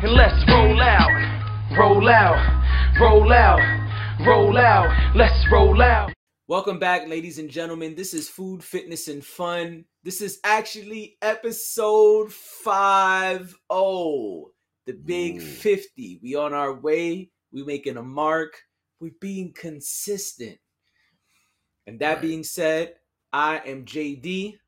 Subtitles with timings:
[0.00, 1.10] And let's roll out,
[1.76, 3.58] roll out, roll out,
[4.24, 5.16] roll out.
[5.16, 6.12] Let's roll out.
[6.46, 7.96] Welcome back, ladies and gentlemen.
[7.96, 9.84] This is Food, Fitness, and Fun.
[10.04, 14.50] This is actually episode 5 0,
[14.86, 15.40] the big Ooh.
[15.40, 16.20] 50.
[16.22, 17.30] We on our way.
[17.50, 18.56] We making a mark.
[19.00, 20.58] We being consistent.
[21.88, 22.22] And that Right.
[22.22, 22.94] being said,
[23.32, 24.58] I am JD,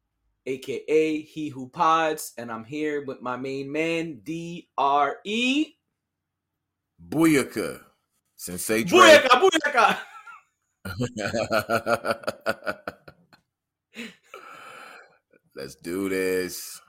[0.47, 4.63] aka He Who Pods, and I'm here with my main man, E.
[4.77, 5.77] DRE.
[7.09, 7.81] Booyaka.
[8.37, 8.99] Sensei Dre.
[8.99, 9.99] Booyaka, booyaka.
[15.55, 16.81] Let's do this.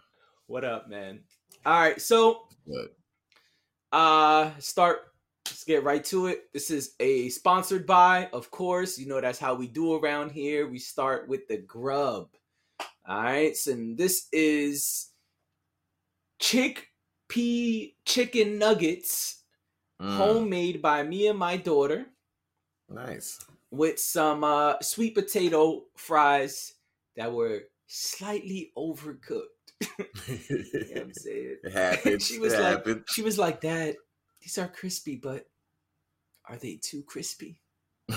[0.47, 1.21] What up, man?
[1.65, 2.89] All right, so Good.
[3.91, 4.99] uh start
[5.47, 9.39] let's get right to it this is a sponsored by of course you know that's
[9.39, 12.29] how we do around here we start with the grub
[13.07, 15.11] all right so this is
[16.39, 19.43] chickpea chicken nuggets
[19.99, 22.07] Mm, homemade by me and my daughter
[22.89, 23.39] Nice.
[23.69, 26.73] with some uh sweet potato fries
[27.15, 32.27] that were slightly overcooked you know what i'm saying It happens.
[32.27, 33.05] she was it like happens.
[33.05, 33.95] she was like dad
[34.41, 35.47] these are crispy but
[36.45, 37.61] are they too crispy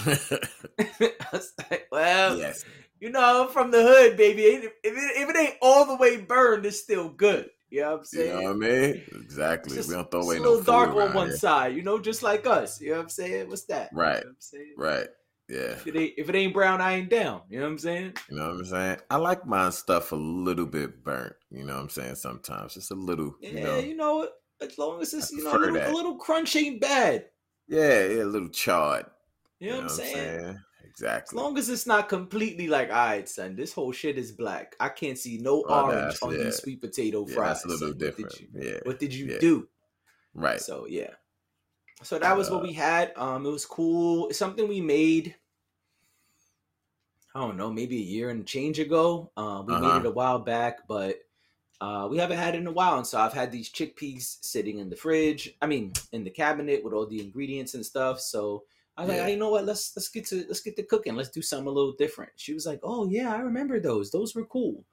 [0.78, 2.65] I was like, well, yes.
[3.00, 4.42] You know, I'm from the hood, baby.
[4.45, 7.50] If it, if it ain't all the way burned, it's still good.
[7.70, 8.37] You know what I'm You saying?
[8.37, 9.03] know what I mean?
[9.23, 9.77] Exactly.
[9.77, 11.37] Just- we don't throw It's away a no little dark on one here.
[11.37, 12.81] side, you know, just like us.
[12.81, 13.48] You know what I'm saying?
[13.48, 13.91] What's that?
[13.92, 14.25] You know Right.
[14.25, 14.75] I'm saying?
[14.77, 15.09] Right.
[15.48, 15.59] Yeah.
[15.72, 17.42] If it ain't if it ain't brown, I ain't down.
[17.50, 18.15] You know what I'm saying?
[18.31, 18.97] You know what I'm saying?
[19.11, 21.34] I like my stuff a little bit burnt.
[21.50, 22.15] You know what I'm saying?
[22.15, 23.34] Sometimes just a little.
[23.41, 23.78] Yeah, You know.
[23.81, 24.28] you know?
[24.61, 27.27] As long as it's you know a little, a little crunch ain't bad.
[27.69, 29.06] Yeah, yeah, a little charred.
[29.59, 30.41] You know, what I'm saying?
[30.41, 30.56] As
[30.97, 31.37] Exactly.
[31.37, 34.77] As long as it's not completely like, all right, son, this whole shit is black.
[34.78, 36.45] I can't see no Oh, orange on yeah.
[36.45, 37.62] these sweet potato yeah, fries.
[37.62, 37.98] that's a little son.
[37.98, 38.31] different.
[38.31, 38.78] What did you, yeah.
[38.84, 39.39] what did you yeah.
[39.41, 39.69] do?
[40.34, 40.61] Right.
[40.61, 41.11] So yeah.
[42.03, 43.12] So that was what Uh, we had.
[43.17, 44.28] Um, it was cool.
[44.28, 45.34] It's something we made.
[47.34, 49.32] I don't know, maybe a year and change ago.
[49.37, 49.99] Uh, we made Uh-huh.
[50.00, 51.19] it a while back, but
[51.81, 52.97] uh, we haven't had it in a while.
[52.99, 55.56] And so I've had these chickpeas sitting in the fridge.
[55.61, 58.21] I mean, in the cabinet with all the ingredients and stuff.
[58.21, 58.65] So
[58.97, 59.16] I was Yeah.
[59.16, 59.65] like, "Hey, you know what?
[59.65, 61.16] Let's let's get to let's get to cooking.
[61.16, 62.32] Let's do something a little different.
[62.37, 64.10] She was like, oh yeah, I remember those.
[64.10, 64.84] Those were cool.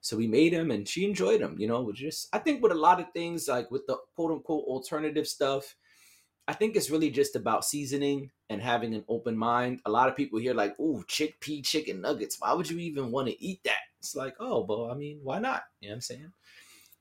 [0.00, 1.56] So we made them, and she enjoyed them.
[1.58, 4.64] You know, just I think with a lot of things like with the quote unquote
[4.64, 5.76] alternative stuff,
[6.48, 9.80] I think it's really just about seasoning and having an open mind.
[9.84, 12.40] A lot of people hear like, oh, chickpea chicken nuggets.
[12.40, 15.38] Why would you even want to eat that?" It's like, oh, well, I mean, why
[15.38, 15.64] not?
[15.80, 16.32] You know what I'm saying?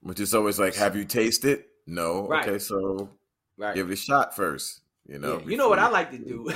[0.01, 1.63] Which is always like, have you tasted?
[1.87, 2.27] No.
[2.27, 2.47] Right.
[2.47, 3.09] Okay, so
[3.57, 3.73] Right.
[3.75, 4.81] give it a shot first.
[5.09, 5.39] You know.
[5.39, 6.51] Yeah, you know what I like to do.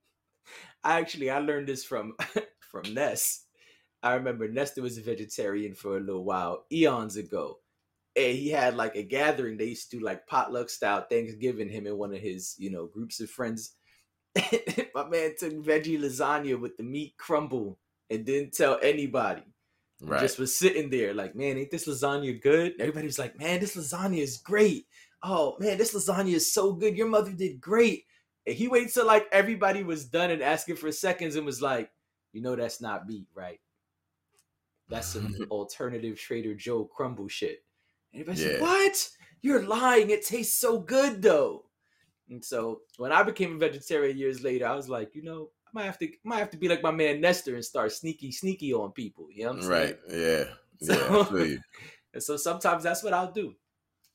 [0.84, 2.14] I actually I learned this from
[2.70, 3.44] from Ness.
[4.02, 7.58] I remember Nestor was a vegetarian for a little while, eons ago.
[8.14, 9.56] And he had like a gathering.
[9.56, 12.86] They used to do like potluck style Thanksgiving, him and one of his, you know,
[12.86, 13.74] groups of friends.
[14.94, 17.78] My man took veggie lasagna with the meat crumble
[18.10, 19.42] and didn't tell anybody.
[20.00, 20.20] Right.
[20.20, 22.72] Just was sitting there like, man, ain't this lasagna good?
[22.72, 24.86] And everybody was like, man, this lasagna is great.
[25.28, 26.96] Oh man, this lasagna is so good.
[26.96, 28.04] Your mother did great.
[28.46, 31.90] And he waited till like everybody was done and asking for seconds and was like,
[32.32, 33.58] you know that's not meat, right?
[34.88, 37.64] That's some alternative Trader Joe crumble shit.
[38.12, 38.60] And everybody said, Yeah.
[38.60, 39.08] What?
[39.42, 40.10] You're lying.
[40.10, 41.64] It tastes so good though.
[42.30, 45.70] And so when I became a vegetarian years later, I was like, you know, I
[45.72, 48.30] might have to I might have to be like my man Nestor and start sneaky
[48.30, 49.26] sneaky on people.
[49.32, 49.72] You know what I'm saying?
[49.72, 49.98] right.
[50.10, 50.44] Yeah.
[50.82, 51.18] So- Yeah.
[51.20, 51.60] I feel you.
[52.14, 53.54] And so sometimes that's what I'll do.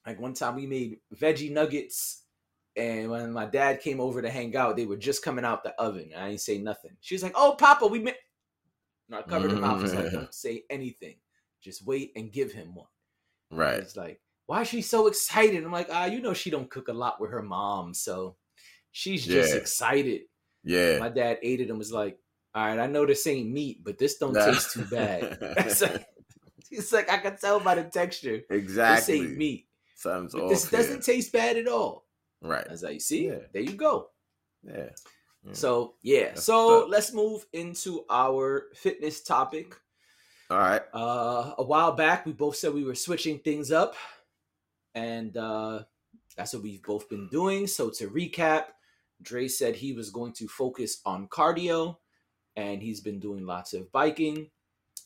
[0.05, 2.23] Like one time we made veggie nuggets,
[2.75, 5.79] and when my dad came over to hang out, they were just coming out the
[5.79, 6.11] oven.
[6.15, 6.97] I ain't say nothing.
[7.01, 8.15] She was like, "Oh, Papa, we made."
[9.09, 9.79] No, I covered her mouth.
[9.79, 11.17] I was like, "Don't say anything.
[11.61, 12.87] Just wait and give him one."
[13.51, 13.79] Right.
[13.79, 15.63] It's like, why is she so excited?
[15.63, 18.37] I'm like, ah, you know, she don't cook a lot with her mom, so
[18.91, 19.59] she's just Yeah.
[19.59, 20.21] excited.
[20.63, 20.99] Yeah.
[20.99, 22.19] My dad ate it and was like,
[22.55, 25.37] "All right, I know this ain't meat, but this don't taste too bad."
[26.71, 28.41] It's like, I can tell by the texture.
[28.49, 29.19] exactly.
[29.19, 29.67] This ain't meat.
[30.01, 30.79] Something's But this here.
[30.79, 32.07] doesn't taste bad at all.
[32.41, 32.65] Right.
[32.67, 33.39] As I like, see, Yeah.
[33.53, 34.09] there you go.
[34.63, 34.89] Yeah.
[35.45, 35.53] Yeah.
[35.53, 36.89] So yeah, That's so up.
[36.89, 39.75] let's move into our fitness topic.
[40.49, 40.81] All right.
[40.93, 43.95] Uh, a while back, we both said we were switching things up,
[44.93, 45.83] and uh,
[46.35, 47.67] that's what we've both been doing.
[47.67, 48.65] So to recap,
[49.21, 51.97] Dre said he was going to focus on cardio,
[52.55, 54.49] and he's been doing lots of biking.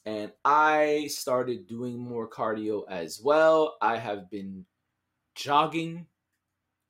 [0.06, 3.78] And I started doing more cardio as well.
[3.82, 4.66] I have been
[5.36, 6.08] jogging.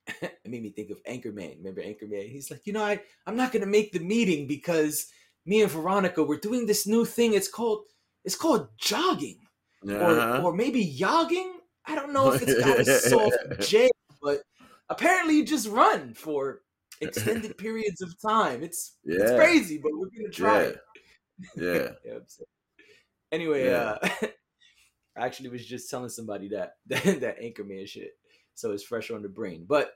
[0.21, 1.57] it made me think of Anchorman.
[1.57, 2.29] Remember Anchorman?
[2.29, 5.07] He's like, you know, I, I'm not gonna make the meeting because
[5.45, 7.33] me and Veronica we're doing this new thing.
[7.33, 7.85] It's called
[8.23, 9.39] it's called jogging.
[9.87, 10.41] Uh-huh.
[10.43, 11.51] Or or maybe yogging.
[11.85, 13.37] I don't know if it's got a soft
[13.69, 13.89] J,
[14.21, 14.41] but
[14.89, 16.61] apparently you just run for
[17.01, 18.63] extended periods of time.
[18.63, 20.67] It's it's crazy, but we're gonna try Yeah.
[20.67, 20.79] it.
[21.57, 21.89] Yeah.
[22.13, 22.19] Yeah,
[23.31, 23.97] Anyway, Yeah.
[24.01, 24.27] uh
[25.17, 28.11] I actually was just telling somebody that that, that Anchorman shit.
[28.55, 29.65] So it's fresh on the brain.
[29.67, 29.93] But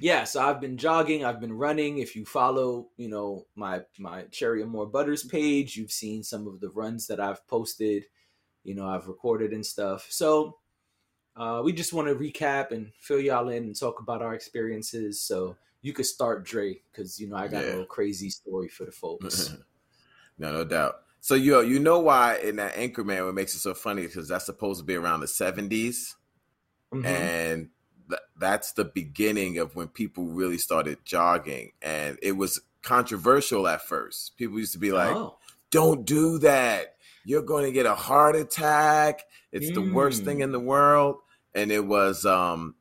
[0.00, 1.98] yeah, so I've been jogging, I've been running.
[1.98, 6.46] If you follow, you know, my my Cherry and More Butters page, you've seen some
[6.46, 8.04] of the runs that I've posted,
[8.62, 10.06] you know, I've recorded and stuff.
[10.10, 10.58] So
[11.36, 15.20] uh, we just want to recap and fill y'all in and talk about our experiences.
[15.20, 18.84] So you could start Dre because you know I got a little crazy story for
[18.84, 19.54] the folks.
[20.38, 21.02] no, no doubt.
[21.20, 24.46] So you you know why in that Anchorman what makes it so funny because that's
[24.46, 26.16] supposed to be around the seventies,
[26.94, 27.04] Mhm.
[27.06, 27.68] and
[28.08, 33.82] th- that's the beginning of when people really started jogging, and it was controversial at
[33.82, 34.36] first.
[34.36, 35.38] People used to be like, oh,
[35.70, 36.96] "Don't do that.
[37.24, 39.22] You're going to get a heart attack.
[39.52, 40.24] It's the worst Mm.
[40.26, 41.16] thing in the world."
[41.54, 42.74] And it was um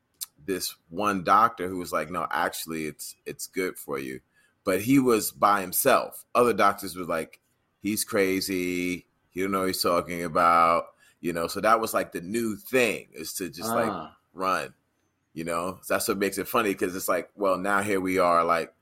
[0.46, 4.20] this one doctor who was like, "No, actually, it's it's good for you."
[4.66, 6.26] But he was by himself.
[6.36, 7.40] Other doctors were like,
[7.82, 9.08] "He's crazy.
[9.30, 10.86] He don't know what he's talking about."
[11.24, 14.74] You know, so that was like the new thing is to just like ah, run.
[15.34, 18.20] You know, so that's what makes it funny because it's like, well, now here we
[18.20, 18.74] are, like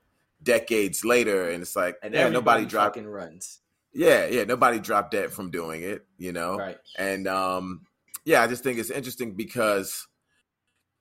[0.42, 2.96] decades later, and it's like, and yeah, nobody dropped.
[2.96, 3.60] fucking runs.
[3.92, 6.04] Yeah, yeah, nobody dropped dead from doing it.
[6.18, 6.78] You know, Right.
[6.98, 7.86] and um,
[8.24, 10.08] yeah, I just think it's interesting because,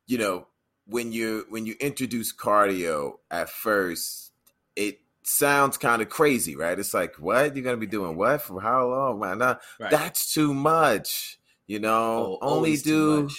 [0.06, 0.46] you know,
[0.86, 4.32] when you when you introduce cardio at first,
[4.76, 6.78] it sounds kind of crazy, right?
[6.78, 8.16] It's like, what you're gonna be doing?
[8.18, 9.20] What for how long?
[9.20, 9.92] Man, nah, Right.
[9.92, 11.40] that's too much.
[11.68, 13.30] You know, Oh, only do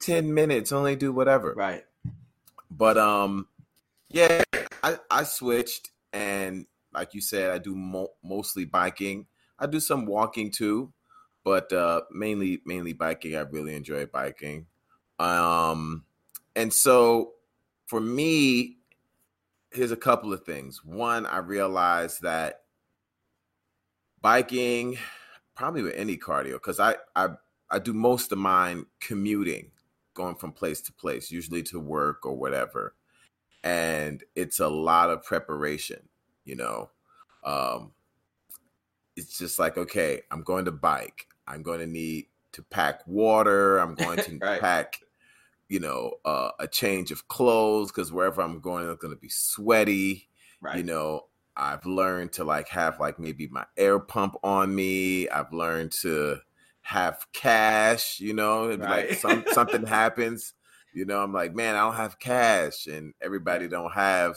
[0.00, 1.84] 10 minutes only do whatever Right.
[2.70, 3.46] but um
[4.08, 4.42] yeah
[4.82, 9.26] i i switched and like you said i do mo- mostly biking
[9.58, 10.92] i do some walking too
[11.44, 14.66] but uh mainly mainly biking i really enjoy biking
[15.18, 16.04] um
[16.56, 17.34] and so
[17.86, 18.78] for me
[19.72, 20.84] here's a couple of things.
[20.84, 22.62] One i realized that
[24.20, 24.98] biking
[25.54, 27.30] probably with any cardio because I, I
[27.70, 29.70] i do most of mine commuting
[30.14, 32.94] going from place to place usually to work or whatever.
[33.64, 36.08] And it's a lot of preparation
[36.44, 36.90] you know?
[37.44, 37.92] Um
[39.16, 41.26] it's just like okay i'm going to bike.
[41.46, 43.78] I'm going to need to pack water.
[43.78, 44.60] I'm going to Right.
[44.60, 45.00] pack
[45.70, 49.30] you know uh, a change of clothes because wherever i'm going it's going to be
[49.30, 50.28] sweaty
[50.60, 50.76] Right.
[50.76, 55.52] you know i've learned to like have like maybe my air pump on me i've
[55.54, 56.36] learned to
[56.82, 60.52] have cash you know It'd like some, something happens
[60.92, 64.36] you know i'm like man i don't have cash and everybody don't have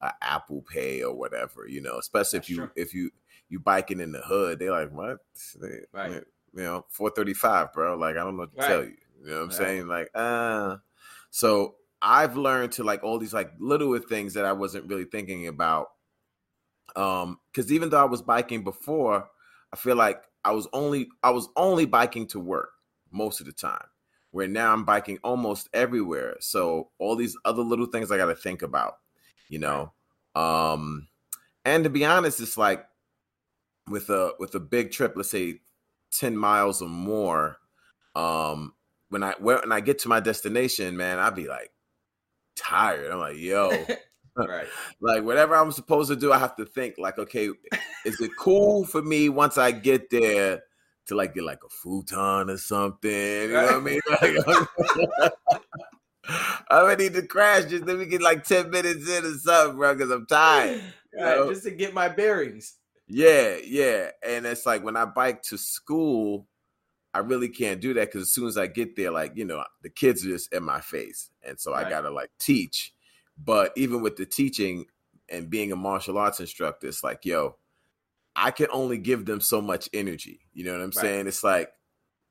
[0.00, 2.70] a apple pay or whatever you know especially That's if you true.
[2.76, 3.10] if you
[3.48, 5.18] you biking in the hood they're like what
[5.60, 6.24] They- Right.
[6.54, 8.66] you know 435 bro like i don't know what to Right.
[8.66, 9.52] tell you you know what i'm Right.
[9.52, 10.76] saying like uh
[11.30, 15.48] so I've learned to like all these like little things that I wasn't really thinking
[15.48, 15.88] about.
[16.94, 19.28] Um, because even though I was biking before,
[19.72, 22.70] I feel like I was only I was only biking to work
[23.10, 23.86] most of the time.
[24.30, 26.36] Where now I'm biking almost everywhere.
[26.40, 28.98] So all these other little things I gotta think about,
[29.48, 29.92] you know.
[30.34, 31.08] Um
[31.64, 32.86] and to be honest, it's like
[33.88, 35.60] with a with a big trip, let's say
[36.10, 37.58] 10 miles or more,
[38.14, 38.74] um,
[39.12, 41.70] when I when I get to my destination, man, I'll be like
[42.56, 43.12] tired.
[43.12, 43.68] I'm like, yo,
[44.36, 44.66] right.
[45.02, 47.50] like whatever I'm supposed to do, I have to think like, okay,
[48.06, 50.62] is it cool for me once I get there
[51.08, 53.10] to like get like a futon or something?
[53.10, 54.00] You know what I mean?
[54.10, 55.32] Like,
[56.70, 57.66] I'm ready to crash.
[57.66, 60.82] Just let me get like 10 minutes in or something, bro, because I'm tired.
[61.14, 62.76] Right, just to get my bearings.
[63.08, 64.12] Yeah, yeah.
[64.26, 66.46] And it's like when I bike to school,
[67.14, 69.62] I really can't do that because as soon as I get there, like, you know,
[69.82, 71.30] the kids are just in my face.
[71.46, 72.94] And so I gotta like teach.
[73.36, 74.86] But even with the teaching
[75.28, 77.56] and being a martial arts instructor, it's like, yo,
[78.34, 80.40] I can only give them so much energy.
[80.54, 80.94] You know what I'm Right.
[80.94, 81.26] saying?
[81.26, 81.70] It's like,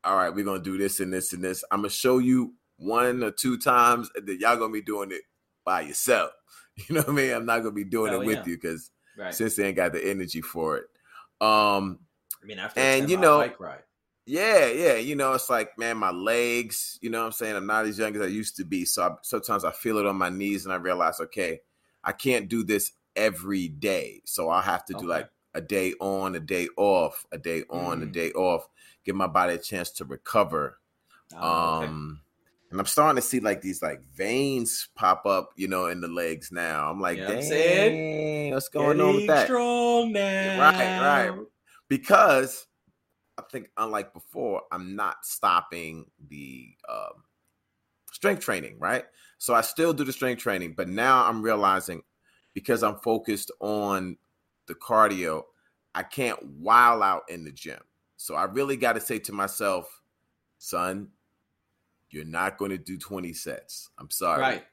[0.04, 1.64] all right, we're gonna do this and this and this.
[1.72, 5.22] I'm gonna show you one or two times, and then y'all gonna be doing it
[5.64, 6.32] by yourself.
[6.88, 7.34] You know what I mean?
[7.34, 8.46] I'm not gonna be doing Hell it with yeah.
[8.46, 9.36] you because Right.
[9.36, 10.86] since they ain't got the energy for it.
[11.42, 12.00] Um,
[12.42, 13.84] I mean, after and, you know, bike ride.
[14.26, 17.56] Yeah, yeah, you know, it's like, man, my legs, you know what I'm saying?
[17.56, 18.86] I'm not as young as I used to be.
[18.86, 21.62] So I, sometimes I feel it on my knees and I realize, okay,
[22.04, 24.22] I can't do this every day.
[24.26, 28.04] So I'll have to do like a day on, a day off, a day on,
[28.04, 28.12] a Mm.
[28.12, 28.68] day off,
[29.04, 30.80] give my body a chance to recover.
[31.34, 31.88] Oh, okay.
[31.88, 32.22] Um,
[32.72, 36.08] and I'm starting to see like these like veins pop up, you know, in the
[36.08, 36.90] legs now.
[36.90, 39.54] I'm like, You know what I'm dang, what's going on with that?
[39.54, 40.60] strong now.
[40.60, 41.32] Right, right.
[41.88, 42.68] Because
[43.42, 47.24] I think unlike before, I'm not stopping the um
[48.12, 49.06] strength training, right?
[49.38, 52.04] So I still do the strength training, but now I'm realizing
[52.54, 54.18] because I'm focused on
[54.68, 55.44] the cardio,
[55.96, 57.80] I can't while out in the gym.
[58.18, 60.02] So I really got to say to myself,
[60.60, 61.10] son,
[62.12, 63.90] you're not going to do 20 sets.
[63.98, 64.42] I'm sorry.
[64.42, 64.64] Right.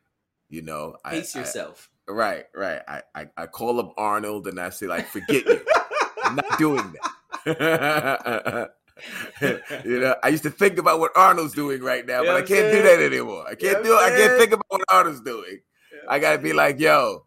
[0.50, 1.90] You know, Pace I, yourself.
[2.08, 2.82] I, right, right.
[2.86, 5.64] I, I, I call up Arnold and I say, like, forget you.
[6.24, 7.12] I'm not doing that.
[9.84, 12.42] you know, I used to think about what Arnold's doing right now, You but I
[12.42, 13.44] can't I'm do that anymore.
[13.46, 15.60] I can't know do I can't think about what Arnold's doing.
[16.08, 17.26] I gotta be like, yo,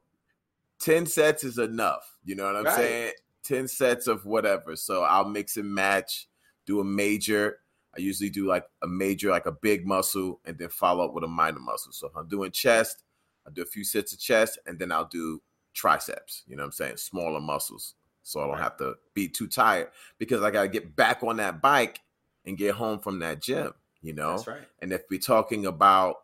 [0.80, 2.18] 10 sets is enough.
[2.24, 2.76] You know what I'm Right.
[2.76, 3.14] saying?
[3.44, 4.76] 10 sets of whatever.
[4.76, 6.28] So I'll mix and match,
[6.66, 7.60] do a major.
[7.96, 11.24] I usually do like a major, like a big muscle, and then follow up with
[11.24, 11.92] a minor muscle.
[11.92, 13.04] So if I'm doing chest,
[13.46, 15.42] I'll do a few sets of chest, and then I'll do
[15.74, 16.44] triceps.
[16.48, 16.98] You know what I'm saying?
[16.98, 17.96] Smaller muscles.
[18.24, 21.62] So I don't have to be too tired because I gotta get back on that
[21.62, 22.00] bike
[22.46, 24.32] and get home from that gym, you know?
[24.32, 24.64] That's right.
[24.80, 26.18] And if we're talking about,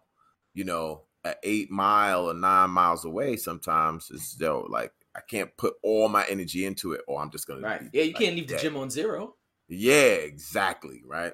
[0.54, 5.56] you know, an eight mile or nine miles away, sometimes it's still like I can't
[5.58, 7.92] put all my energy into it, or I'm just gonna Right.
[7.92, 9.36] be, Yeah, you like, can't leave the gym on zero.
[9.68, 11.01] Yeah, exactly.
[11.06, 11.34] Right.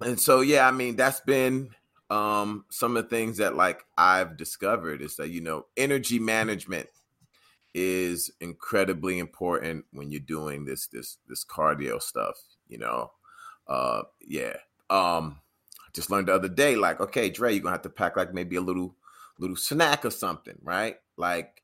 [0.00, 1.70] And so yeah, I mean that's been
[2.08, 6.88] um some of the things that like I've discovered is that you know energy management
[7.76, 13.12] is incredibly important when you're doing this this this cardio stuff, you know.
[13.68, 14.56] Uh yeah.
[14.88, 15.40] Um
[15.84, 18.32] I just learned the other day like okay, Dre, you're to have to pack like
[18.32, 18.96] maybe a little
[19.38, 20.96] little snack or something, right?
[21.18, 21.62] Like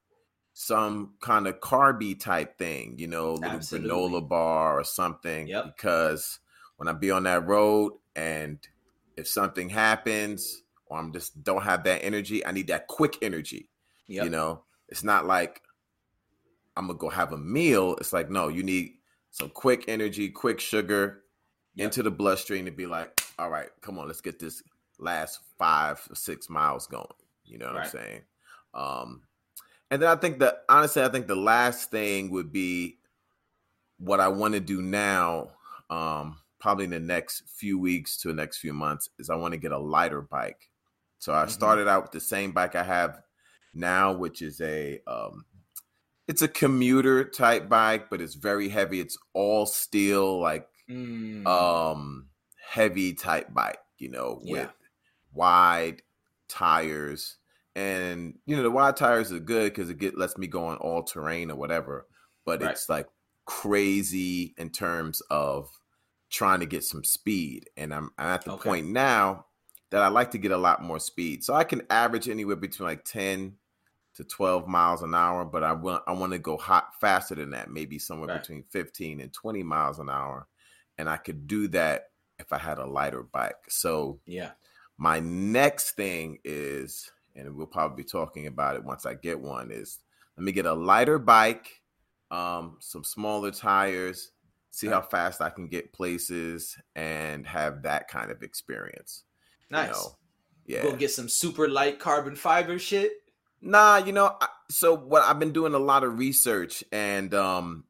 [0.52, 3.88] some kind of carby type thing, you know, a little Absolutely.
[3.88, 5.48] granola bar or something.
[5.48, 5.76] Yep.
[5.76, 6.40] Because
[6.76, 8.58] when I be on that road and
[9.16, 13.70] if something happens or I'm just don't have that energy, I need that quick energy.
[14.08, 14.24] Yep.
[14.24, 15.62] You know, it's not like
[16.76, 17.96] I'm gonna go have a meal.
[17.96, 18.98] It's like, no, you need
[19.30, 21.24] some quick energy, quick sugar
[21.74, 21.84] Yep.
[21.86, 24.62] into the bloodstream to be like, all right, come on, let's get this
[24.98, 27.06] last five or six miles going.
[27.44, 28.22] You know what I'm saying?
[28.74, 29.22] Um,
[29.90, 32.98] and then I think that honestly, I think the last thing would be
[33.98, 35.48] what I want to do now,
[35.88, 39.52] um, probably in the next few weeks to the next few months, is I want
[39.52, 40.70] to get a lighter bike.
[41.18, 41.50] So I Mhm.
[41.50, 43.22] started out with the same bike I have
[43.74, 45.46] now, which is a um,
[46.32, 49.00] it's a commuter type bike, but it's very heavy.
[49.00, 51.46] It's all steel, like Mm.
[51.46, 52.30] um
[52.70, 54.70] heavy type bike, you know, Yeah.
[54.70, 54.72] with
[55.32, 56.02] wide
[56.48, 57.38] tires.
[57.74, 60.78] And you know, the wide tires are good because it get lets me go on
[60.78, 62.06] all terrain or whatever.
[62.44, 62.78] But Right.
[62.80, 63.08] it's like
[63.46, 65.70] crazy in terms of
[66.30, 67.68] trying to get some speed.
[67.76, 68.72] And I'm, I'm at the Okay.
[68.72, 69.46] point now
[69.90, 71.44] that I like to get a lot more speed.
[71.44, 73.58] So I can average anywhere between like 10
[74.14, 77.50] to 12 miles an hour, but I want I want to go hot faster than
[77.50, 78.40] that, maybe somewhere Right.
[78.40, 80.46] between 15 and 20 miles an hour.
[80.98, 83.56] And I could do that if I had a lighter bike.
[83.68, 84.50] So yeah.
[84.98, 89.70] my next thing is, and we'll probably be talking about it once I get one,
[89.70, 90.00] is
[90.36, 91.80] let me get a lighter bike,
[92.30, 94.32] um, some smaller tires,
[94.70, 99.24] see how fast I can get places and have that kind of experience.
[99.70, 99.92] you Nice.
[99.92, 100.16] know?
[100.66, 100.82] Yeah.
[100.82, 103.12] Go get some super light carbon fiber shit.
[103.62, 107.84] Nah, you know, I, so what I've been doing a lot of research and um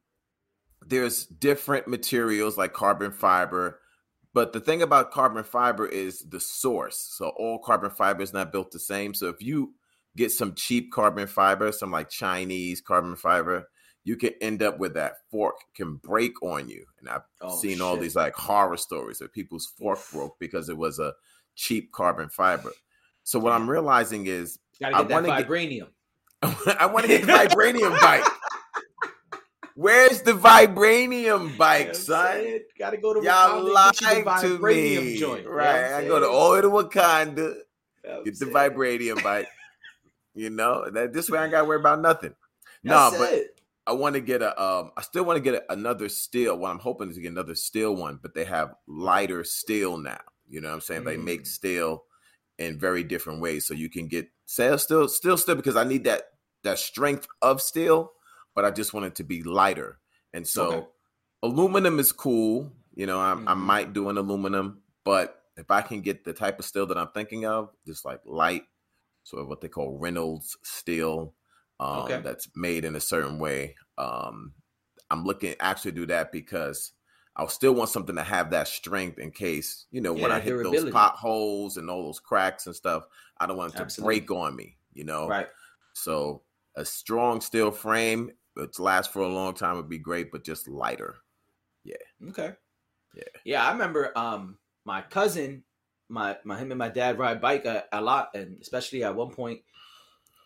[0.86, 3.80] there's different materials like carbon fiber,
[4.34, 6.98] but the thing about carbon fiber is the source.
[6.98, 9.14] So all carbon fiber is not built the same.
[9.14, 9.74] So if you
[10.16, 13.70] get some cheap carbon fiber, some like Chinese carbon fiber,
[14.04, 16.86] you can end up with that fork can break on you.
[17.00, 20.78] And I've Oh, seen all these like horror stories of people's fork broke because it
[20.78, 21.14] was a
[21.56, 22.72] cheap carbon fiber.
[23.24, 25.88] So what I'm realizing is Gotta I that wanna get- vibranium.
[26.78, 28.24] I want to get the vibranium bike.
[29.74, 32.58] Where's the vibranium bike, son?
[32.78, 33.94] Gotta go to Y'all Wakanda, lied
[34.42, 35.18] to vibranium me.
[35.18, 35.46] joint.
[35.46, 35.92] right.
[35.94, 37.54] I go to all the Wakanda,
[38.24, 39.48] get the vibranium bike.
[40.34, 42.34] You know, that this way I ain't gotta worry about nothing.
[42.82, 43.60] No, That's but it.
[43.86, 46.56] I want to get a um I still want to get a, another steel.
[46.56, 50.20] What I'm hoping is to get another steel one, but they have lighter steel now.
[50.48, 51.04] You know what I'm saying?
[51.04, 51.46] They make Mm.
[51.46, 52.04] steel
[52.58, 53.66] in very different ways.
[53.66, 54.28] So you can get
[54.78, 56.24] still still still because I need that
[56.62, 58.12] that strength of steel,
[58.54, 60.00] but I just want it to be lighter.
[60.32, 60.88] And so Okay.
[61.42, 62.72] aluminum is cool.
[62.94, 63.54] You know, I, I Mhm.
[63.54, 67.10] might do an aluminum, but if I can get the type of steel that I'm
[67.12, 68.64] thinking of, just like light,
[69.24, 71.34] so what they call Reynolds steel,
[71.80, 72.22] um, Okay.
[72.22, 73.76] that's made in a certain way.
[73.98, 74.54] Um,
[75.10, 76.92] I'm looking actually do that because
[77.34, 80.62] I still want something to have that strength in case you know when I hit
[80.62, 83.06] those potholes and all those cracks and stuff.
[83.38, 84.20] I don't want it to Absolutely.
[84.20, 84.76] break on me.
[84.92, 85.48] You know, Right.
[85.94, 86.42] so
[86.76, 90.68] a strong steel frame, which lasts for a long time, would be great, but just
[90.68, 91.16] lighter.
[91.84, 91.96] Yeah.
[92.28, 92.52] Okay.
[93.14, 93.22] Yeah.
[93.44, 95.64] Yeah, I remember um my cousin
[96.08, 99.30] my my him and my dad ride bike a, a lot, and especially at one
[99.30, 99.62] point,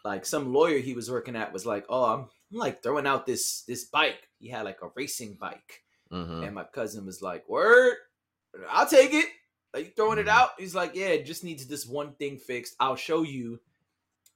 [0.05, 2.21] like some lawyer he was working at was like, "Oh, I'm,
[2.53, 6.45] I'm like throwing out this this bike." He had like a racing bike, Mhm.
[6.47, 7.97] and my cousin was like, "Word,
[8.69, 9.27] I'll take it."
[9.75, 10.31] Are you throwing it Mhm.
[10.31, 10.51] out?
[10.59, 12.77] He's like, "Yeah, it just needs this one thing fixed.
[12.81, 13.61] I'll show you."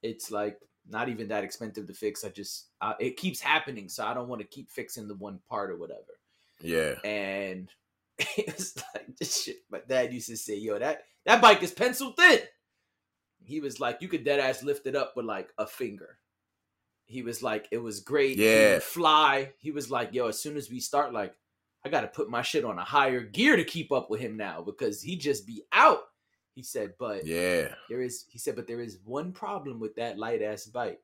[0.01, 2.23] It's like not even that expensive to fix.
[2.23, 5.39] I just uh, it keeps happening, so I don't want to keep fixing the one
[5.47, 6.19] part or whatever.
[6.59, 6.95] Yeah.
[7.03, 7.69] And
[8.19, 9.57] it was like this shit.
[9.69, 12.41] My dad used to say, "Yo, that that bike is pencil thin."
[13.43, 16.19] He was like, "You could dead ass lift it up with like a finger."
[17.05, 18.37] He was like, "It was great.
[18.37, 18.73] He Yeah.
[18.75, 21.35] would fly." He was like, "Yo, as soon as we start, like,
[21.85, 24.37] I got to put my shit on a higher gear to keep up with him
[24.37, 26.03] now because he just be out."
[26.55, 27.75] He said, "But Yeah.
[27.89, 31.03] there is," he said, "but there is one problem with that light ass bike."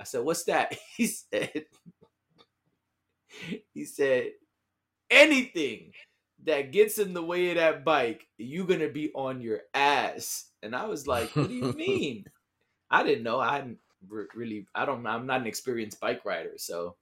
[0.00, 1.66] I said, "What's that?" He said,
[3.72, 4.32] "He said
[5.10, 5.94] anything."
[6.44, 10.52] that gets in the way of that bike, you're gonna be on your ass.
[10.62, 12.26] And I was like, what do you mean?
[12.90, 13.40] I didn't know.
[13.40, 14.66] I hadn't really.
[14.74, 15.06] I don't.
[15.06, 16.96] I'm not an experienced bike rider, so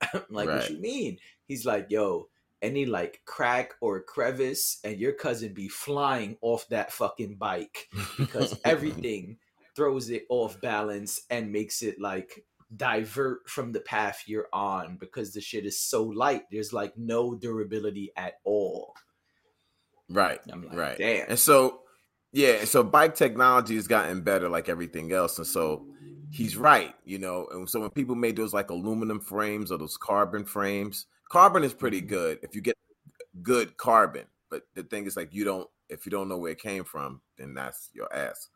[0.14, 0.70] I'm like, what Right.
[0.70, 1.18] you mean?
[1.48, 2.29] He's like, yo,
[2.62, 7.88] any like crack or crevice, and your cousin be flying off that fucking bike
[8.18, 9.38] because everything
[9.76, 12.44] throws it off balance and makes it like
[12.76, 16.42] divert from the path you're on because the shit is so light.
[16.50, 18.94] There's like no durability at all.
[20.08, 20.40] Right.
[20.46, 20.98] Like, right.
[20.98, 21.30] damn.
[21.30, 21.80] And so,
[22.32, 25.38] yeah, and so bike technology has gotten better like everything else.
[25.38, 25.86] And so
[26.30, 27.46] he's right, you know.
[27.52, 31.72] And so when people made those like aluminum frames or those carbon frames, carbon is
[31.74, 32.08] pretty Mhm.
[32.08, 32.76] good if you get
[33.42, 34.26] good carbon.
[34.50, 37.22] But the thing is, like, you don't, if you don't know where it came from,
[37.38, 38.50] then that's your ass.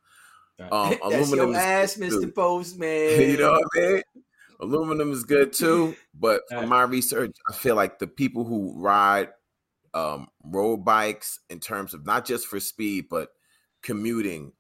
[0.72, 2.32] Um, That's aluminum your is ass, too.
[2.34, 3.20] Postman.
[3.30, 4.02] you know what I mean?
[4.60, 6.68] Aluminum is good too, but from Right.
[6.68, 9.30] my research, I feel like the people who ride
[9.94, 13.30] um, road bikes in terms of not just for speed, but
[13.82, 14.52] commuting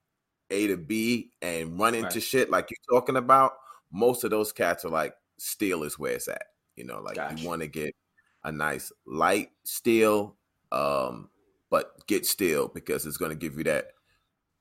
[0.50, 2.22] A to B and run into Right.
[2.22, 3.52] shit like you're talking about,
[3.92, 6.44] most of those cats are like steel is where it's at.
[6.76, 7.40] You know, like Gotcha.
[7.40, 7.94] you want to get
[8.44, 10.36] a nice light steel,
[10.72, 11.30] um,
[11.70, 13.88] but get steel because it's going to give you that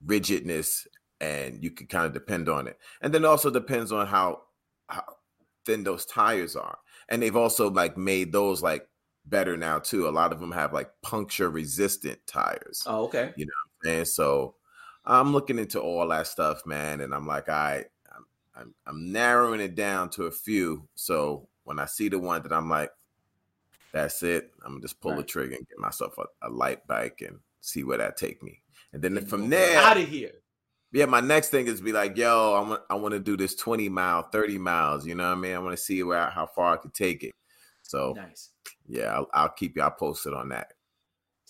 [0.06, 0.88] rigidness
[1.22, 2.78] and you can kind of depend on it.
[3.02, 4.42] And then it also depends on how
[4.88, 5.04] how
[5.66, 6.78] thin those tires are.
[7.10, 8.88] And they've also like made those like
[9.26, 10.08] better now too.
[10.08, 12.84] A lot of them have like puncture resistant tires.
[12.86, 13.34] Oh, okay.
[13.36, 14.56] You know, and so
[15.06, 17.02] I'm looking into all that stuff, man.
[17.02, 20.88] And I'm like, I, I'm, I'm, I'm narrowing it down to a few.
[20.96, 22.92] So when I see the one that I'm like,
[23.94, 27.22] that's it, I'm gonna just pull the trigger and get myself a, a light bike
[27.26, 28.62] and see where that take me.
[28.92, 30.32] And then from there, Out of here.
[30.92, 33.56] yeah, my next thing is be like, yo, I want I want to do this
[33.56, 35.06] 20 mile, 30 miles.
[35.06, 35.56] You know what I mean?
[35.56, 37.32] I want to see where how far I could take it.
[37.84, 38.50] So Nice.
[38.88, 40.73] yeah, I'll, I'll keep y'all posted on that.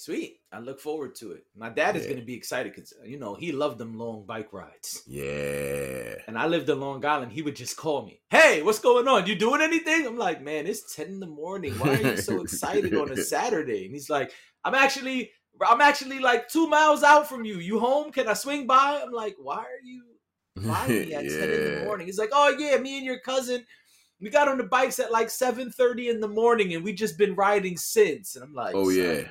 [0.04, 0.42] Sweet.
[0.52, 1.46] I look forward to it.
[1.56, 4.52] My dad is going to be excited because, you know, he loved them long bike
[4.52, 5.02] rides.
[5.08, 6.16] Yeah.
[6.28, 7.32] And I lived in Long Island.
[7.32, 9.28] He would just call me, Hey, what's going on?
[9.28, 10.06] You doing anything?
[10.06, 11.80] I'm like, Man, it's 10 in the morning.
[11.80, 13.86] Why are you so excited on a Saturday?
[13.86, 14.34] And he's like,
[14.66, 15.32] I'm actually,
[15.66, 17.60] I'm actually like two miles out from you.
[17.60, 18.12] You home?
[18.12, 19.02] Can I swing by?
[19.02, 20.04] I'm like, Why are you
[20.56, 22.08] Why me at 10 in the morning?
[22.08, 23.66] He's like, Oh, yeah, me and your cousin.
[24.20, 27.36] We got on the bikes at like 7:30 in the morning and we just been
[27.36, 28.36] riding since.
[28.36, 29.30] And I'm like, Oh yeah.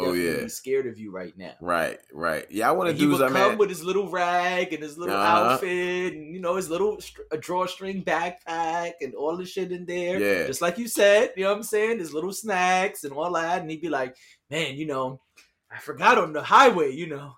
[0.00, 0.46] Oh yeah.
[0.48, 1.54] skered of you right now.
[1.60, 2.46] Right, right.
[2.50, 3.58] Yeah, I want to And he do would come man.
[3.58, 5.50] with his little rag and his little Uh-huh.
[5.54, 6.98] outfit and you know his little
[7.30, 10.18] a drawstring backpack and all the shit in there.
[10.20, 10.46] Yeah.
[10.46, 11.98] Just like you said, you know what I'm saying?
[11.98, 13.60] His little snacks and all that.
[13.62, 14.16] And he'd be like,
[14.50, 15.20] Man, you know,
[15.70, 17.32] I forgot on the highway, you know.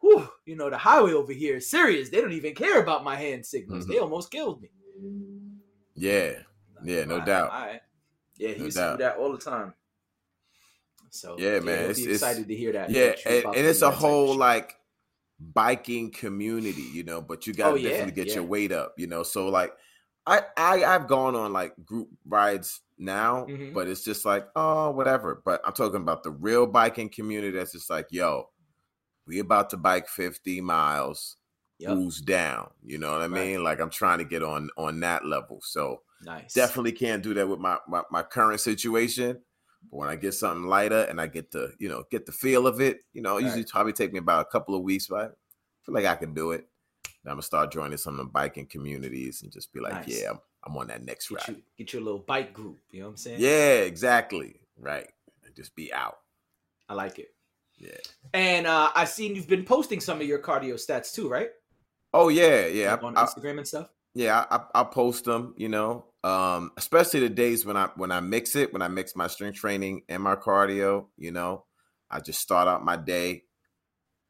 [0.00, 2.10] Whew, you know, the highway over here is serious.
[2.10, 3.86] They don't even care about my hand signals.
[3.86, 3.88] Mhm.
[3.88, 4.68] They almost killed me.
[5.94, 6.40] Yeah.
[6.84, 7.50] Yeah, no All doubt.
[7.50, 7.80] All right.
[8.36, 8.90] Yeah, he No used doubt.
[8.92, 9.72] to do that all the time.
[11.14, 12.90] So Yeah, man, it's- be it's- excited to hear that.
[12.90, 14.76] Yeah, and, and it's a that type of whole like
[15.38, 18.34] biking community, you know, but you got to Oh, yeah, definitely get yeah.
[18.34, 19.22] your weight up, you know.
[19.22, 19.72] So like
[20.26, 23.74] I I I've gone on like group rides now, Mhm.
[23.74, 25.42] but it's just like, oh, whatever.
[25.44, 28.48] But I'm talking about the real biking community that's just like, yo,
[29.26, 31.36] we about to bike 50 miles.
[31.78, 31.90] Yep.
[31.92, 32.70] Who's down?
[32.84, 33.30] You know what I Right.
[33.48, 33.64] mean?
[33.64, 35.60] Like I'm trying to get on on that level.
[35.62, 36.54] So Nice.
[36.54, 39.42] definitely can't do that with my, my my current situation.
[39.90, 42.66] But when I get something lighter and I get to, you know get the feel
[42.66, 45.20] of it, you know, it usually probably take me about a couple of weeks, but
[45.20, 45.28] I
[45.84, 46.66] feel like I can do it.
[47.22, 50.22] Then I'm gonna start joining some of the biking communities and just be like, Nice.
[50.22, 51.56] yeah, I'm, I'm on that next Get ride.
[51.56, 52.78] you, get your little bike group.
[52.90, 53.40] You know what I'm saying?
[53.40, 54.60] Yeah, exactly.
[54.78, 55.06] Right.
[55.44, 56.18] And just be out.
[56.88, 57.28] I like it.
[57.78, 57.90] Yeah.
[58.34, 61.48] And uh, I've seen you've been posting some of your cardio stats too, right?
[62.12, 62.92] Oh yeah, yeah.
[62.92, 63.88] Like on I- I- Instagram and stuff.
[64.14, 68.18] yeah I, I post them you know um especially the days when i when i
[68.20, 71.64] mix it when i mix my strength training and my cardio you know
[72.10, 73.42] i just start out my day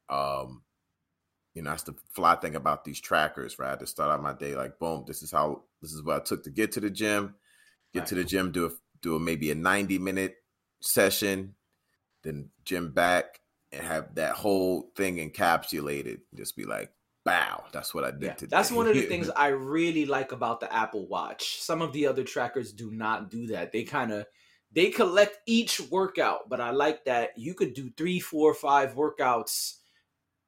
[0.09, 0.63] um,
[1.53, 3.79] you know, that's the fly thing about these trackers, right?
[3.79, 6.43] To start out my day, like, boom, this is how this is what I took
[6.43, 7.35] to get to the gym,
[7.93, 8.07] get Right.
[8.09, 10.35] to the gym, do a do a maybe a 90 minute
[10.81, 11.55] session,
[12.23, 13.39] then gym back
[13.71, 16.21] and have that whole thing encapsulated.
[16.35, 16.91] Just be like,
[17.25, 18.49] bow, that's what I did Yeah, today.
[18.55, 21.61] that's one of the things I really like about the Apple Watch.
[21.61, 23.71] Some of the other trackers do not do that.
[23.71, 24.25] They kind of
[24.71, 29.75] they collect each workout, but I like that you could do three, four, five workouts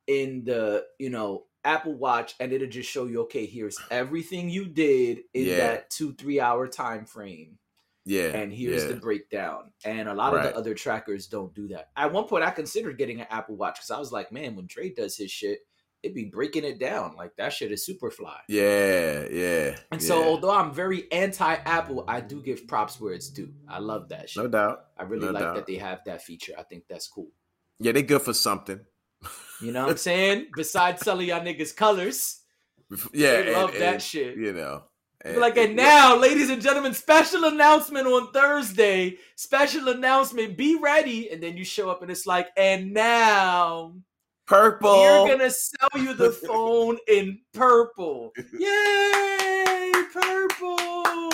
[0.08, 4.66] in the you know Apple Watch, and it'll just show you okay, here's everything you
[4.66, 5.58] did in Yeah.
[5.58, 7.58] that two, three hour time frame,
[8.06, 8.90] yeah, and here's yeah.
[8.90, 9.74] the breakdown.
[9.84, 11.90] And a lot of the other trackers don't do that.
[11.98, 14.68] At one point, I considered getting an Apple Watch because I was like, man, when
[14.68, 15.66] Dre does his shit,
[16.03, 17.15] it'd be breaking it down.
[17.17, 18.39] Like that shit is super fly.
[18.47, 19.75] Yeah, yeah.
[19.91, 23.53] And so, although I'm very anti Apple, I do give props where it's due.
[23.67, 24.43] I love that shit.
[24.43, 24.86] no doubt.
[24.97, 25.55] I really no like doubt.
[25.55, 26.53] that they have that feature.
[26.57, 27.29] I think that's cool.
[27.79, 28.79] Yeah, they good for something.
[29.62, 30.47] You know what I'm saying?
[30.55, 32.41] Besides selling y'all niggas colors,
[33.13, 34.38] Yeah, they love and- that and, shit.
[34.38, 34.83] You know,
[35.23, 39.17] Be like, and now, ladies and gentlemen, special announcement on Thursday.
[39.36, 40.57] Special announcement.
[40.57, 41.29] Be ready.
[41.31, 43.93] And then you show up and it's like, and now
[44.47, 44.89] purple.
[44.89, 48.33] we're gonna sell you the phone in purple.
[48.60, 51.31] Yay, purple!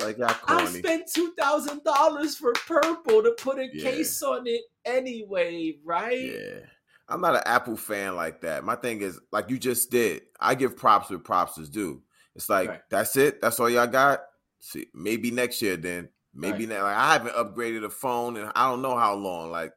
[0.00, 0.66] like I corny.
[0.80, 3.82] spent two thousand dollars for purple to put a Yeah.
[3.90, 6.18] case on it anyway, right?
[6.18, 6.60] Yeah.
[7.08, 8.64] I'm not an Apple fan like that.
[8.64, 12.02] My thing is, like you just did, I give props where props is due.
[12.34, 12.80] It's like, Right.
[12.90, 13.40] that's it?
[13.42, 14.22] That's all y'all got?
[14.60, 16.08] See, maybe next year then.
[16.34, 16.76] Maybe Right.
[16.76, 16.82] now.
[16.84, 19.50] Like, I haven't upgraded a phone and I don't know how long.
[19.50, 19.72] Like,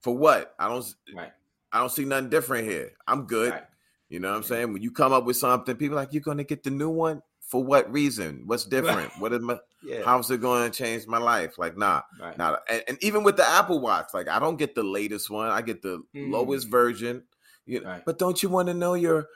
[0.00, 0.54] for what?
[0.58, 0.84] I don't
[1.14, 1.32] Right.
[1.76, 2.92] I don't see nothing different here.
[3.06, 3.52] I'm good.
[3.52, 3.64] Right.
[4.08, 4.72] You know what I'm saying?
[4.72, 7.22] When you come up with something, people are like, you're gonna get the new one?
[7.48, 8.42] For what reason?
[8.46, 9.10] What's different?
[9.18, 10.02] what is my Yeah.
[10.04, 11.58] how's it gonna change my life?
[11.58, 12.02] Like, nah.
[12.20, 12.36] right.
[12.38, 15.48] Now, and, and even with the Apple Watch, like I don't get the latest one.
[15.50, 16.30] I get the Mm.
[16.32, 17.24] lowest version.
[17.66, 18.02] You know, Right.
[18.06, 19.26] but don't you want to know your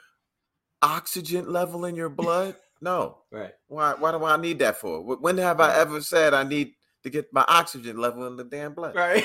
[0.83, 2.57] oxygen level in your blood?
[2.83, 3.18] No.
[3.31, 3.53] Right.
[3.68, 3.92] Why?
[3.92, 5.03] Why do I need that for?
[5.03, 6.72] When have I ever said I need
[7.03, 8.94] to get my oxygen level in the damn blood?
[8.94, 9.22] Right.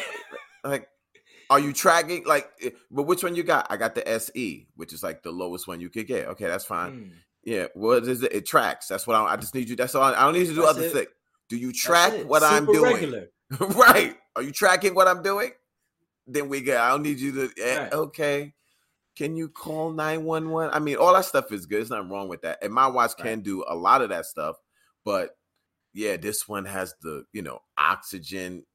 [0.65, 0.89] Like,
[1.49, 2.25] are you tracking?
[2.25, 3.67] Like, eh, but which one you got?
[3.69, 6.27] I got the SE, which is like the lowest one you could get.
[6.29, 6.91] Okay, that's fine.
[6.91, 7.11] Mm.
[7.43, 7.65] Yeah.
[7.73, 8.33] What is it?
[8.33, 8.87] It tracks.
[8.87, 9.75] That's what I, I just need you.
[9.75, 10.03] That's all.
[10.03, 11.07] I don't need to do That's other things.
[11.49, 12.93] Do you track what I'm doing?
[12.93, 13.27] Regular.
[13.59, 14.15] right.
[14.35, 15.51] Are you tracking what I'm doing?
[16.27, 16.79] Then we get.
[16.79, 17.49] I don't need you to.
[17.61, 17.93] eh, Right.
[17.93, 18.53] Okay.
[19.15, 20.71] Can you call nine one one?
[20.73, 21.77] I mean, all that stuff is good.
[21.77, 22.59] There's nothing wrong with that.
[22.63, 23.27] And my watch Right.
[23.29, 24.55] can do a lot of that stuff.
[25.05, 25.37] But
[25.93, 28.65] yeah, this one has the you know oxygen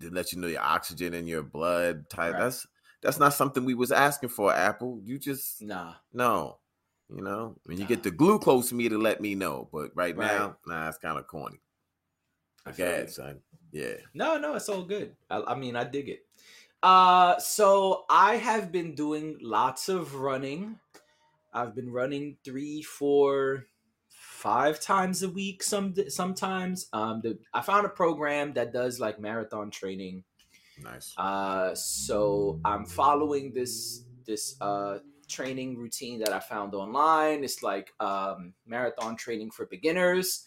[0.00, 2.32] to let you know your oxygen in your blood type.
[2.34, 2.40] Right.
[2.40, 2.66] That's
[3.02, 4.52] that's not something we was asking for.
[4.52, 5.94] Apple, you just Nah.
[6.12, 6.58] no.
[7.08, 7.88] You know, when you Nah.
[7.88, 9.68] get the glucose meter, let me know.
[9.72, 10.26] But right, Right.
[10.28, 11.60] now, nah, it's kind of corny.
[12.64, 12.74] I you.
[12.84, 13.40] Okay, son.
[13.72, 13.96] Yeah.
[14.14, 15.16] No, no, it's all good.
[15.28, 16.26] I, I mean, I dig it.
[16.82, 20.78] Uh, so I have been doing lots of running.
[21.52, 23.66] I've been running three, four,
[24.40, 25.62] five times a week.
[25.62, 26.88] Some sometimes.
[26.92, 30.24] Um, the, I found a program that does like marathon training.
[30.82, 31.12] Nice.
[31.18, 34.98] Uh, so I'm following this this uh
[35.28, 37.44] training routine that I found online.
[37.44, 40.46] It's like um, marathon training for beginners,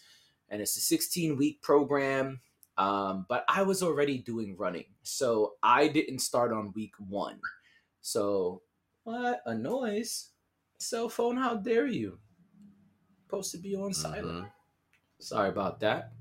[0.50, 2.42] and it's a 16 week program.
[2.78, 7.40] Um, but I was already doing running, so I didn't start on week one.
[8.02, 8.64] So
[9.04, 10.32] what a noise!
[10.80, 12.18] Cell phone, how dare you?
[13.34, 14.46] Supposed to be on silent.
[14.46, 14.52] Mhm.
[15.18, 16.12] Sorry about that.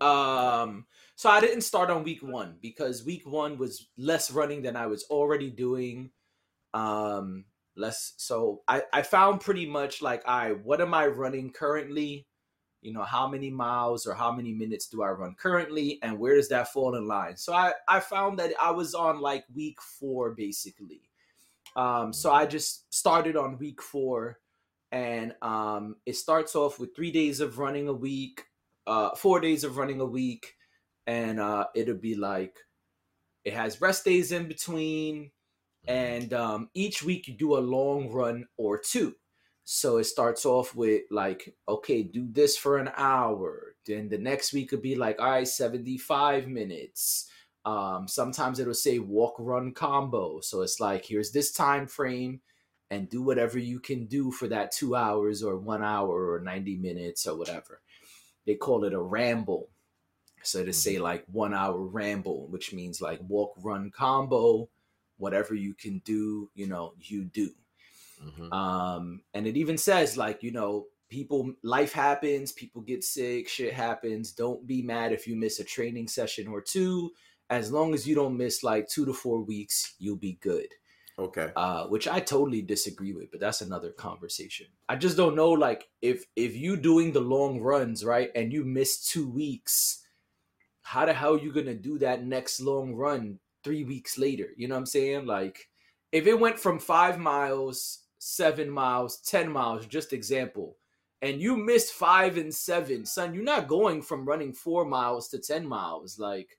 [0.00, 4.74] Um, so I didn't start on week one because week one was less running than
[4.74, 6.10] I was already doing.
[6.72, 7.44] Um,
[7.76, 12.26] less so I, I found pretty much like I what am I running currently?
[12.80, 16.36] You know, how many miles or how many minutes do I run currently and where
[16.36, 17.36] does that fall in line?
[17.36, 21.02] So I, I found that I was on like week four basically.
[21.76, 24.38] Um, so I just started on week four
[24.92, 28.44] and um, it starts off with three days of running a week,
[28.86, 30.54] uh, four days of running a week,
[31.06, 32.56] and uh, it'll be like
[33.44, 35.30] it has rest days in between,
[35.86, 39.14] and um, each week you do a long run or two.
[39.64, 43.76] So it starts off with like, okay, do this for an hour.
[43.86, 47.30] Then the next week could be like, all right, 75 minutes.
[47.64, 50.40] Um, sometimes it'll say walk run combo.
[50.40, 52.40] So it's like, here's this time frame
[52.90, 56.76] and do whatever you can do for that two hours or one hour or 90
[56.76, 57.80] minutes or whatever.
[58.46, 59.68] They call it a ramble.
[60.42, 64.68] So to say like one hour ramble, which means like walk run combo,
[65.18, 67.50] whatever you can do, you know, you do.
[68.22, 68.52] Mhm.
[68.52, 73.74] Um, and it even says like, you know, people life happens, people get sick, shit
[73.74, 74.32] happens.
[74.32, 77.12] Don't be mad if you miss a training session or two.
[77.50, 80.68] As long as you don't miss like two to four weeks, you'll be good.
[81.20, 81.52] Okay.
[81.54, 84.66] uh, which I totally disagree with, but that's another conversation.
[84.88, 88.64] I just don't know, like if if you doing the long runs right and you
[88.64, 90.04] miss two weeks,
[90.82, 94.48] how the hell you gonna do that next long run three weeks later?
[94.56, 95.26] You know what I'm saying?
[95.26, 95.68] Like
[96.10, 100.78] if it went from five miles, seven miles, ten miles, just example,
[101.22, 105.38] and you missed five and seven, son, you're not going from running four miles to
[105.38, 106.56] ten miles, like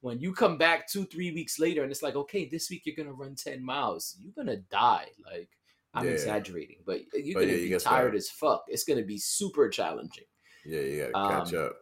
[0.00, 2.96] when you come back two three weeks later and it's like okay this week you're
[2.96, 5.48] gonna run 10 miles you're gonna die like
[5.94, 6.10] i'm Yeah.
[6.12, 8.14] exaggerating but you're But gonna yeah, you be tired started.
[8.16, 10.24] as fuck it's gonna be super challenging
[10.64, 11.76] Yeah, you gotta catch Um, up.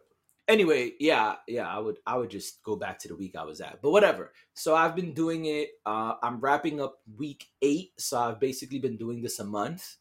[0.47, 3.59] anyway yeah yeah i would i would just go back to the week i was
[3.61, 8.19] at but whatever so i've been doing it uh i'm wrapping up week eight so
[8.19, 9.97] i've basically been doing this a month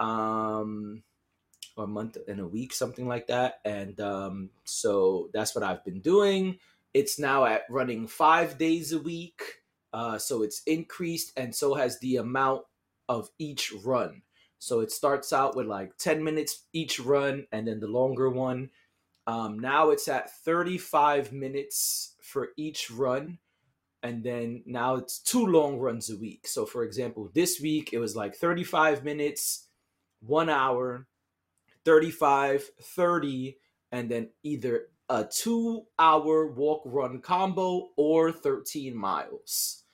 [0.00, 1.02] um
[1.76, 5.84] or a month and a week something like that and um so that's what i've
[5.84, 6.58] been doing
[6.94, 9.42] it's now at running five days a week
[9.92, 12.62] uh so it's increased and so has the amount
[13.08, 14.22] of each run
[14.58, 18.70] so it starts out with like 10 minutes each run and then the longer one
[19.26, 23.38] um, now it's at 35 minutes for each run.
[24.02, 26.48] And then now it's two long runs a week.
[26.48, 29.68] So, for example, this week it was like 35 minutes,
[30.20, 31.06] one hour,
[31.84, 33.58] 35, 30,
[33.92, 39.84] and then either a two hour walk run combo or 13 miles.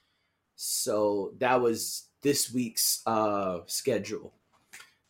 [0.55, 4.33] So that was this week's uh, schedule.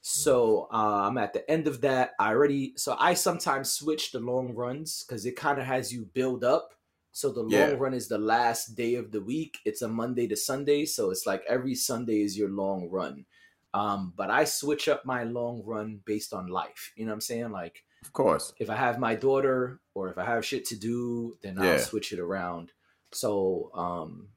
[0.01, 2.12] So uh, I'm at the end of that.
[2.19, 6.05] I already so I sometimes switch the long runs because it kind of has you
[6.05, 6.73] build up.
[7.12, 7.77] So the long Yeah.
[7.77, 9.59] run is the last day of the week.
[9.65, 13.25] It's a Monday to Sunday, so it's like every Sunday is your long run.
[13.73, 16.93] Um, but I switch up my long run based on life.
[16.95, 17.51] You know what I'm saying?
[17.51, 18.53] Like Of course.
[18.57, 22.13] if I have my daughter or if I have shit to do, then I'll switch
[22.13, 22.71] it around.
[23.12, 24.29] So um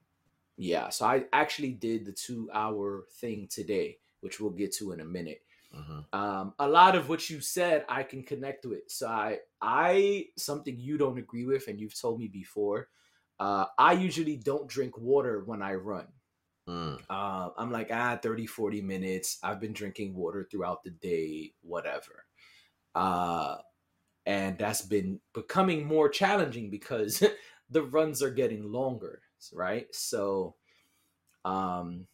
[0.57, 5.01] yeah, so I actually did the two hour thing today, which we'll get to in
[5.01, 5.42] a minute.
[5.72, 8.83] hmm Um, a lot of what you said I can connect with.
[8.88, 12.88] So I I something you don't agree with and you've told me before.
[13.40, 16.09] Uh, I usually don't drink water when I run.
[16.68, 17.01] Mm.
[17.11, 19.38] Uh, I'm like, ah, 30, 40 minutes.
[19.42, 22.25] I've been drinking water throughout the day, whatever.
[22.94, 23.57] Uh,
[24.26, 27.22] and that's been becoming more challenging because
[27.70, 29.87] the runs are getting longer, right?
[29.92, 30.57] So,
[31.44, 32.07] um,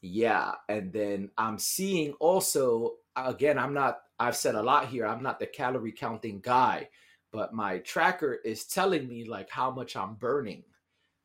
[0.00, 0.52] yeah.
[0.68, 5.40] And then I'm seeing also, again, I'm not, I've said a lot here, I'm not
[5.40, 6.88] the calorie counting guy,
[7.32, 10.62] but my tracker is telling me like how much I'm burning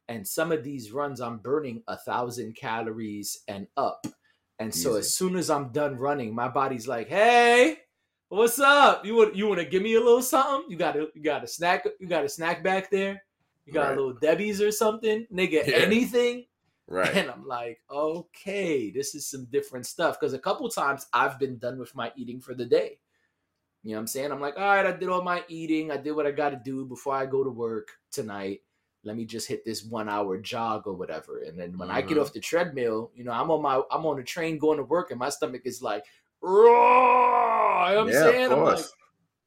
[0.10, 4.06] and some of these runs i'm burning a thousand calories and up
[4.60, 5.00] and so Easy.
[5.00, 7.78] as soon as i'm done running my body's like hey
[8.30, 9.06] what's up?
[9.06, 10.70] You want you want to give me a little something?
[10.70, 13.24] You got a you got a snack you got a snack back there?
[13.66, 13.98] You got Right.
[13.98, 15.26] a little debbie's or something?
[15.34, 15.76] Nigga Yeah.
[15.78, 16.46] anything?
[16.90, 17.14] Right.
[17.18, 20.18] and i'm like okay this is some different stuff.
[20.18, 23.00] Because a couple times i've been done with my eating for the day.
[23.84, 24.32] You know what i'm saying?
[24.32, 25.92] I'm like all right i did all my eating.
[25.92, 28.62] I did what i got to do before i go to work tonight.
[29.04, 31.40] Let me just hit this one hour jog or whatever.
[31.40, 32.22] And then when i get Mhm.
[32.22, 35.12] off the treadmill you know i'm on my i'm on the train going to work
[35.12, 36.06] and my stomach is like
[36.42, 38.86] roar you know what i'm Yeah, saying i'm like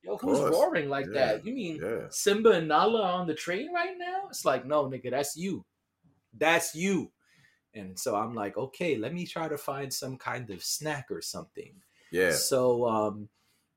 [0.03, 2.07] yo who's roaring like Yeah, that you mean Yeah.
[2.11, 5.64] simba and nala on the train right now it's like no nigga that's you
[6.38, 7.11] that's you
[7.74, 11.20] and so i'm like okay let me try to find some kind of snack or
[11.22, 11.74] something
[12.11, 12.31] Yeah.
[12.31, 13.29] so um,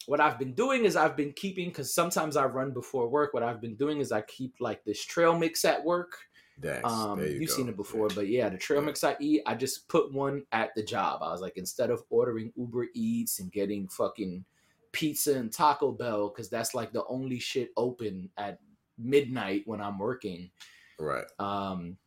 [0.06, 3.34] what I've been doing is I've been keeping because sometimes I run before work.
[3.34, 6.18] What I've been doing is I keep like this trail mix at work.
[6.62, 6.90] Thanks.
[6.90, 7.56] Um, you you've go.
[7.56, 8.16] seen it before, Yeah.
[8.16, 8.86] but yeah, the trail Yeah.
[8.86, 11.22] mix I eat, I just put one at the job.
[11.24, 14.46] I was like, instead of ordering Uber Eats and getting fucking
[14.92, 18.60] pizza and Taco Bell, because that's like the only shit open at
[18.98, 20.52] midnight when I'm working.
[21.00, 21.26] Right.
[21.40, 21.98] Um,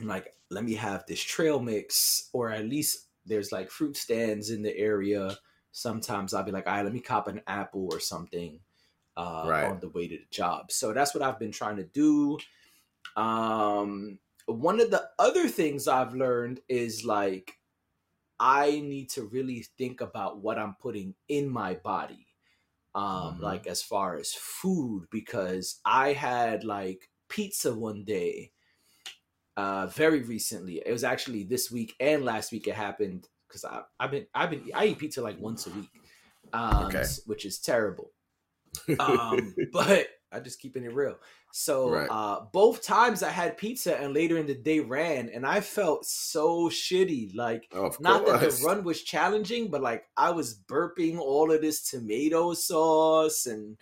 [0.00, 4.50] I'm like, let me have this trail mix, or at least there's like fruit stands
[4.50, 5.36] in the area.
[5.72, 8.60] Sometimes I'll be like, all right, let me cop an apple or something
[9.16, 9.64] uh, Right.
[9.64, 10.70] on the way to the job.
[10.70, 12.38] So that's what I've been trying to do.
[13.16, 17.58] Um, one of the other things I've learned is like,
[18.40, 22.28] I need to really think about what I'm putting in my body.
[22.94, 23.40] Um, Mhm.
[23.40, 28.52] like as far as food, because I had like pizza one day
[29.56, 30.82] uh very recently.
[30.84, 34.50] It was actually this week and last week it happened because I I've been I've
[34.50, 36.00] been I eat pizza like once a week.
[36.52, 37.16] Um Okay.
[37.24, 38.12] which is terrible.
[38.98, 41.16] Um but I just keeping it real.
[41.52, 42.08] So Right.
[42.10, 46.04] uh both times I had pizza and later in the day ran and I felt
[46.04, 47.34] so shitty.
[47.34, 51.60] Like Of not that the run was challenging, but like I was burping all of
[51.60, 53.76] this tomato sauce and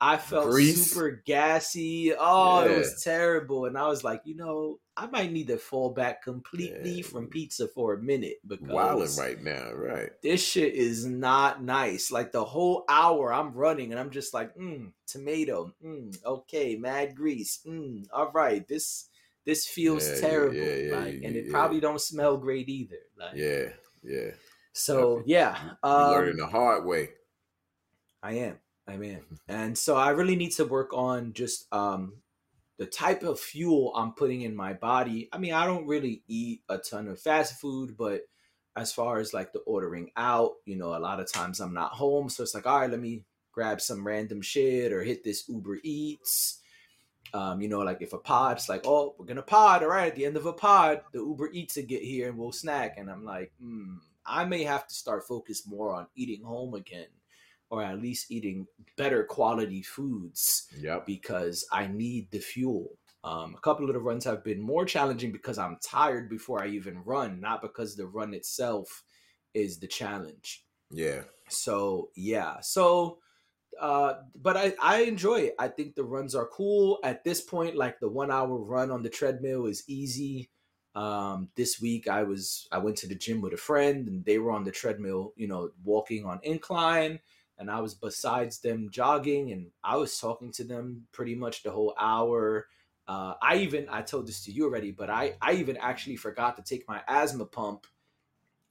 [0.00, 0.90] I felt Grease.
[0.90, 2.12] super gassy.
[2.18, 3.64] Oh, it was terrible.
[3.66, 7.02] And I was like, you know, I might need to fall back completely Yeah.
[7.02, 10.10] from pizza for a minute because Wilding right now, right?
[10.22, 12.10] this shit is not nice.
[12.10, 17.14] Like the whole hour I'm running and I'm just like, mm, tomato, mm, okay, mad
[17.14, 19.10] grease, mm, all right, this
[19.44, 23.00] this feels Yeah, terrible, yeah, like, and it probably don't smell great either.
[23.18, 24.30] Like, Yeah, yeah.
[24.72, 27.10] so yeah, um, learning the hard way.
[28.22, 28.58] I am.
[28.86, 29.26] I am.
[29.48, 32.22] And so I really need to work on just um
[32.78, 35.28] the type of fuel I'm putting in my body.
[35.32, 38.22] I mean, I don't really eat a ton of fast food, but
[38.76, 41.92] as far as like the ordering out, you know, a lot of times I'm not
[41.92, 45.48] home, so it's like, all right, let me grab some random shit or hit this
[45.48, 46.60] Uber Eats.
[47.32, 50.16] Um, you know, like if a pod's like, oh, we're gonna pod, all right, at
[50.16, 52.96] the end of a pod, the Uber Eats will get here and we'll snack.
[52.98, 57.06] And I'm like, hmm, I may have to start focus more on eating home again
[57.74, 61.06] or at least eating better quality foods Yep.
[61.06, 62.98] because I need the fuel.
[63.24, 66.68] Um, a couple of the runs have been more challenging because I'm tired before I
[66.68, 69.02] even run, not because the run itself
[69.54, 70.64] is the challenge.
[70.90, 71.22] Yeah.
[71.48, 73.18] So yeah, so
[73.80, 75.54] uh, but I I enjoy it.
[75.58, 77.76] I think the runs are cool at this point.
[77.76, 80.50] Like the one hour run on the treadmill is easy.
[80.94, 84.38] Um, this week I was I went to the gym with a friend and they
[84.38, 87.18] were on the treadmill, you know, walking on incline,
[87.58, 91.70] and I was besides them jogging and I was talking to them pretty much the
[91.70, 92.66] whole hour.
[93.06, 96.56] Uh, I even I told this to you already, but I I even actually forgot
[96.56, 97.86] to take my asthma pump.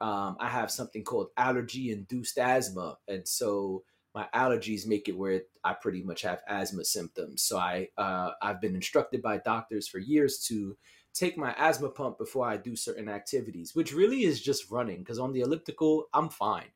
[0.02, 5.42] Um, I have something called allergy induced asthma, and so my allergies make it where
[5.64, 7.44] I pretty much have asthma symptoms.
[7.44, 10.78] So I uh, I've been instructed by doctors for years to
[11.14, 15.00] take my asthma pump before I do certain activities, which really is just running.
[15.00, 16.72] Because on the elliptical, I'm fine.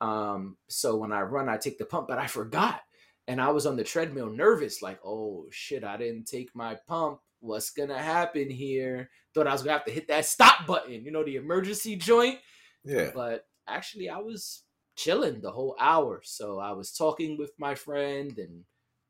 [0.00, 2.80] Um, so when I run, I take the pump, but I forgot,
[3.26, 7.20] and I was on the treadmill, nervous, like, oh shit, I didn't take my pump.
[7.40, 9.10] What's gonna happen here?
[9.34, 12.38] Thought I was gonna have to hit that stop button, you know, the emergency joint
[12.84, 13.10] Yeah.
[13.14, 14.64] but actually I was
[14.96, 16.20] chilling the whole hour.
[16.24, 18.64] So I was talking with my friend and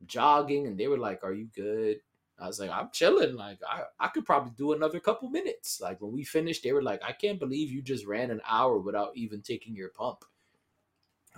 [0.06, 1.98] jogging and they were like, Are you good?
[2.40, 3.34] I was like, I'm chilling.
[3.34, 5.80] Like I, I could probably do another couple minutes.
[5.80, 8.78] Like when we finished, they were like, I can't believe you just ran an hour
[8.78, 10.24] without even taking your pump.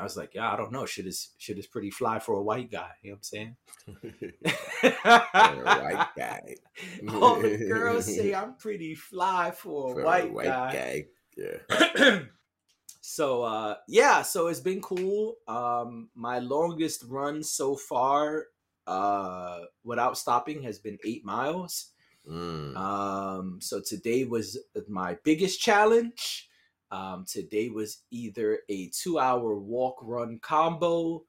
[0.00, 0.86] I was like, yeah, I don't know.
[0.86, 2.90] Shit is shit is pretty fly for a white guy.
[3.02, 3.56] You know what I'm saying?
[4.82, 6.54] white guy.
[7.10, 10.72] All the girls say I'm pretty fly for a For a white, white guy.
[10.72, 11.06] guy.
[11.36, 12.20] Yeah.
[13.02, 18.44] so uh yeah so it's been cool um my longest run so far
[18.86, 21.92] uh without stopping has been eight miles
[22.28, 22.76] Mm.
[22.76, 24.58] um so today was
[24.88, 26.49] my biggest challenge
[26.90, 31.22] um today was either a two hour walk run combo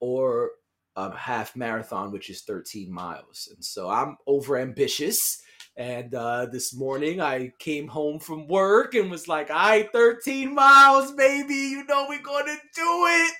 [0.00, 0.50] or
[0.96, 5.42] a half marathon which is 13 miles and so i'm over ambitious
[5.78, 10.52] and uh, this morning I came home from work and was like, "I right, 13
[10.52, 11.54] miles, baby.
[11.54, 13.34] You know we're gonna do it.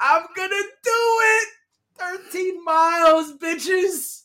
[0.00, 1.48] I'm gonna do it.
[1.96, 4.22] 13 miles, bitches."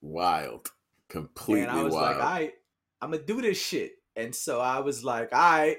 [0.00, 0.68] Wild.
[1.08, 2.18] Completely and I was wild.
[2.18, 2.52] like, "I, right,
[3.00, 5.76] I'm gonna do this shit." And so I was like, "I." Right.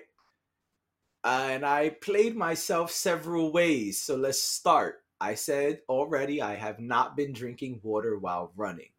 [1.25, 3.99] Uh, and I played myself several ways.
[3.99, 5.01] So let's start.
[5.19, 8.89] I said already I have not been drinking water while running.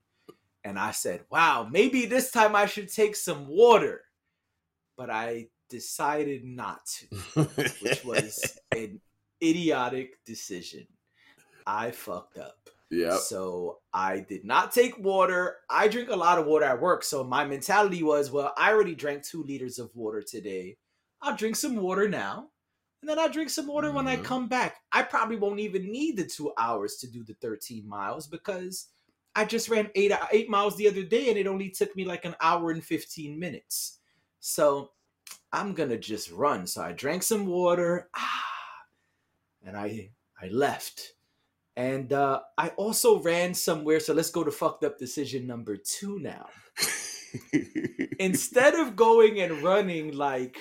[0.64, 4.00] And I said, wow, maybe this time I should take some water.
[4.96, 7.42] But I decided not to,
[7.80, 9.00] which was an
[9.40, 10.88] idiotic decision.
[11.64, 12.58] I fucked up.
[12.90, 13.18] Yeah.
[13.18, 15.58] So I did not take water.
[15.70, 17.04] I drink a lot of water at work.
[17.04, 20.76] So my mentality was, well, I already drank two liters of water today.
[21.22, 22.50] I'll drink some water now.
[23.02, 24.24] And then I'll drink some water when I Mhm.
[24.24, 24.82] come back.
[24.90, 28.88] I probably won't even need the two hours to do the 13 miles because
[29.34, 32.24] I just ran eight eight miles the other day and it only took me like
[32.24, 34.00] an hour and 15 minutes.
[34.40, 34.92] So
[35.52, 36.66] I'm gonna just run.
[36.66, 38.42] So I drank some water, ah,
[39.62, 41.12] and I I left.
[41.76, 44.00] And uh, I also ran somewhere.
[44.00, 46.48] So let's go to fucked up decision number two now.
[48.18, 50.56] Instead of going and running like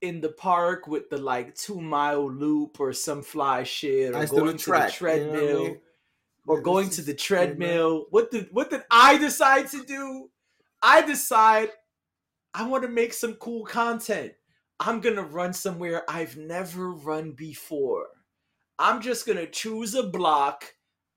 [0.00, 4.56] in the park with the like two mile loop or some fly shit, or going
[4.56, 5.80] to track, the you know I treadmill, mean?
[6.46, 8.06] or Yeah, going to the treadmill.
[8.10, 10.30] What did what did I decide to do?
[10.82, 11.70] I decide
[12.54, 14.32] I want to make some cool content.
[14.80, 18.06] I'm gonna run somewhere I've never run before.
[18.78, 20.64] I'm just gonna choose a block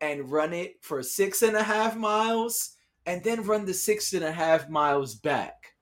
[0.01, 2.75] and run it for six and a half miles
[3.05, 5.73] and then run the six and a half miles back.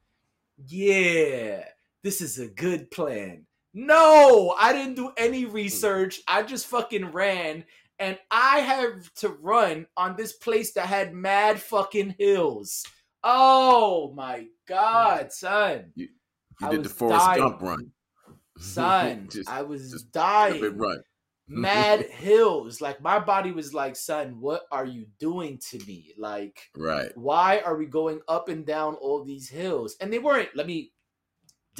[0.68, 1.64] Yeah,
[2.04, 3.46] this is a good plan.
[3.74, 5.52] No, I didn't do any hmm.
[5.52, 6.22] research.
[6.28, 7.66] I just fucking ran
[8.00, 12.86] and I have to run on this place that had mad fucking hills.
[13.24, 15.30] Oh my god, hmm.
[15.30, 15.92] son.
[15.96, 16.08] You
[16.62, 17.40] I did the Forrest dying.
[17.42, 17.92] Gump run.
[18.58, 20.62] Son, Just- I was just dying.
[20.78, 21.02] Run.
[21.48, 22.82] Mad hills.
[22.82, 26.12] Like my body was like, son, what are you doing to me?
[26.18, 27.10] Like, Right.
[27.16, 29.96] why are we going up and down all these hills?
[30.02, 30.92] And they weren't, let me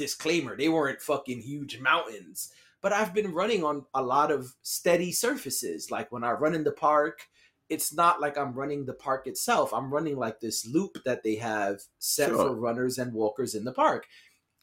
[0.00, 2.50] disclaimer, they weren't fucking huge mountains.
[2.82, 5.90] But I've been running on a lot of steady surfaces.
[5.90, 7.28] Like when I run in the park,
[7.68, 9.72] it's not like I'm running the park itself.
[9.74, 12.38] I'm running like this loop that they have set Sure.
[12.38, 14.06] for runners and walkers in the park.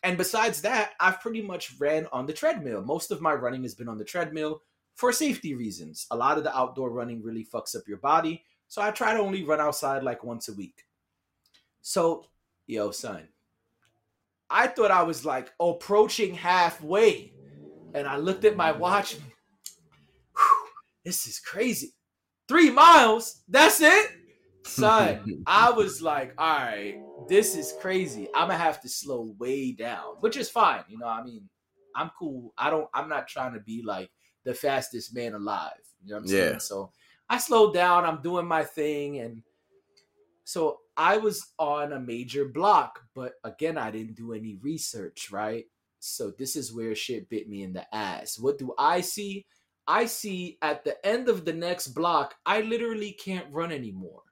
[0.03, 2.81] And besides that, I've pretty much ran on the treadmill.
[2.81, 4.61] Most of my running has been on the treadmill
[4.95, 6.07] for safety reasons.
[6.11, 8.43] A lot of the outdoor running really fucks up your body.
[8.67, 10.83] So I try to only run outside like once a week.
[11.81, 12.25] So,
[12.65, 13.27] yo, son,
[14.49, 17.33] I thought I was like approaching halfway.
[17.93, 19.15] And I looked at my watch.
[19.15, 20.67] Whew,
[21.03, 21.93] this is crazy.
[22.47, 23.41] Three miles?
[23.47, 24.11] That's it?
[24.65, 28.27] Son, I was like, all right, this is crazy.
[28.35, 30.83] I'm gonna have to slow way down, which is fine.
[30.87, 31.49] You know, I mean,
[31.95, 32.53] I'm cool.
[32.57, 34.11] I don't, I'm not trying to be like
[34.43, 35.71] the fastest man alive.
[36.03, 36.51] You know what I'm saying?
[36.53, 36.57] Yeah.
[36.59, 36.91] So
[37.29, 39.41] I slowed down, I'm doing my thing, and
[40.43, 45.65] so I was on a major block, but again, I didn't do any research, right?
[45.99, 48.39] So this is where shit bit me in the ass.
[48.39, 49.45] What do I see?
[49.87, 54.23] I see at the end of the next block, I literally can't run anymore.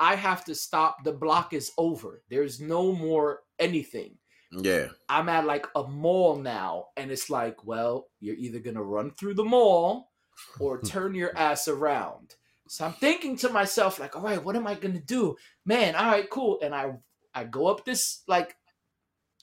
[0.00, 1.04] I have to stop.
[1.04, 2.22] The block is over.
[2.28, 4.16] There's no more anything.
[4.50, 4.88] Yeah.
[5.08, 9.34] I'm at like a mall now, and it's like, well, you're either gonna run through
[9.34, 10.10] the mall
[10.58, 12.34] or turn your ass around.
[12.74, 15.36] So I'm thinking to myself, like, all right, what am I gonna do?
[15.64, 16.58] Man, all right, cool.
[16.60, 16.94] And I
[17.32, 18.56] I go up this like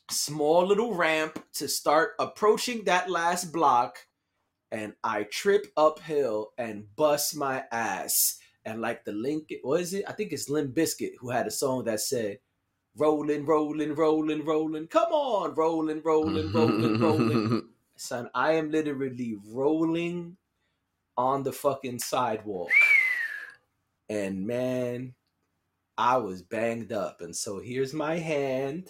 [0.09, 3.99] small little ramp to start approaching that last block,
[4.69, 8.37] and I trip uphill and bust my ass.
[8.65, 10.03] And like the link, what is it?
[10.09, 12.39] I think it's Limp Bizkit who had a song that said,
[12.97, 14.87] rolling, rolling, rolling, rolling.
[14.87, 17.61] Come on, rolling, rolling, rolling, rolling.
[17.95, 20.35] Son, I am literally rolling
[21.17, 22.71] on the fucking sidewalk.
[24.11, 25.15] And man,
[25.97, 27.21] I was banged up.
[27.21, 28.89] And so here's my hand,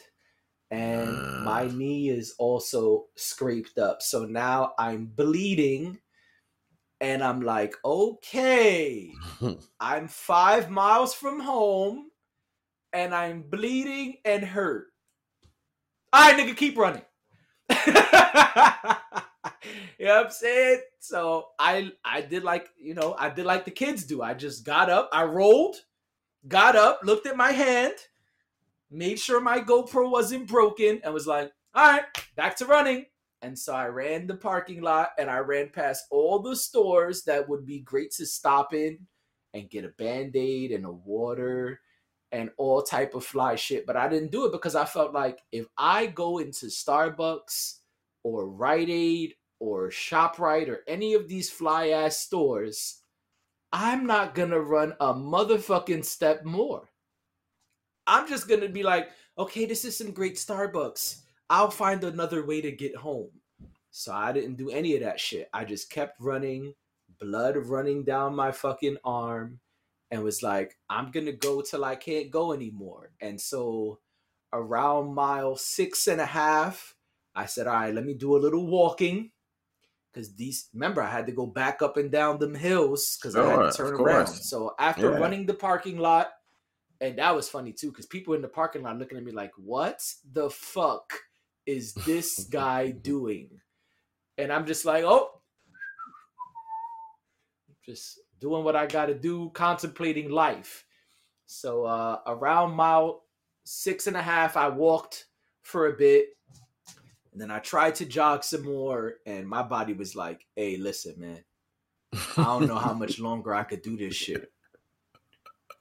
[0.72, 1.72] and my Ah.
[1.72, 4.01] knee is also scraped up.
[4.01, 5.99] So now I'm bleeding.
[7.01, 9.11] And I'm like, okay,
[9.80, 12.11] I'm five miles from home
[12.93, 14.88] and I'm bleeding and hurt.
[16.13, 17.03] All right, nigga, keep running.
[20.02, 20.82] you know what I'm saying?
[20.97, 24.24] So I I did like, you know, I did like the kids do.
[24.24, 25.76] I just got up, I rolled,
[26.47, 27.93] got up, looked at my hand,
[28.89, 32.02] made sure my GoPro wasn't broken, and was like, all right,
[32.36, 33.06] back to running.
[33.43, 37.47] And so I ran the parking lot and I ran past all the stores that
[37.47, 38.97] would be great to stop in
[39.54, 41.80] and get a band-aid and a water
[42.32, 43.86] and all type of fly shit.
[43.86, 47.76] But I didn't do it because I felt like if I go into Starbucks
[48.24, 53.03] or Rite Aid or ShopRite or any of these fly ass stores,
[53.72, 56.89] I'm not gonna run a motherfucking step more.
[58.07, 61.22] I'm just gonna be like, okay, this is some great Starbucks.
[61.47, 63.30] I'll find another way to get home.
[63.91, 65.47] So I didn't do any of that shit.
[65.53, 66.74] I just kept running,
[67.20, 69.59] blood running down my fucking arm,
[70.09, 73.12] and was like, I'm gonna go till I can't go anymore.
[73.22, 73.99] And so
[74.51, 76.95] around mile six and a half,
[77.36, 79.30] I said, All right, let me do a little walking.
[80.14, 83.45] Cause these remember I had to go back up and down them hills because I
[83.49, 84.28] had to turn around.
[84.28, 85.18] So after Yeah.
[85.18, 86.34] running the parking lot,
[86.99, 89.53] and that was funny too, because people in the parking lot looking at me like,
[89.55, 90.03] What
[90.34, 91.14] the fuck
[91.66, 93.62] is this guy doing?
[94.38, 95.41] And I'm just like, Oh,
[97.86, 100.86] just doing what I got to do, contemplating life.
[101.45, 103.24] So uh, around mile
[103.64, 105.28] six and a half, I walked
[105.64, 106.28] for a bit,
[107.32, 111.15] and then I tried to jog some more, and my body was like, "Hey, listen,
[111.17, 111.43] man,
[112.38, 114.51] I don't know how much longer I could do this shit.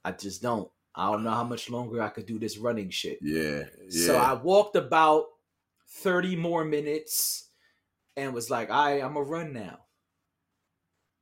[0.05, 0.70] I just don't.
[0.94, 3.64] I don't know how much longer I could do this running shit." Yeah.
[3.88, 4.07] Yeah.
[4.07, 5.26] So I walked about
[5.90, 7.48] 30 more minutes
[8.16, 9.78] and was like, all right, I'm going to run now.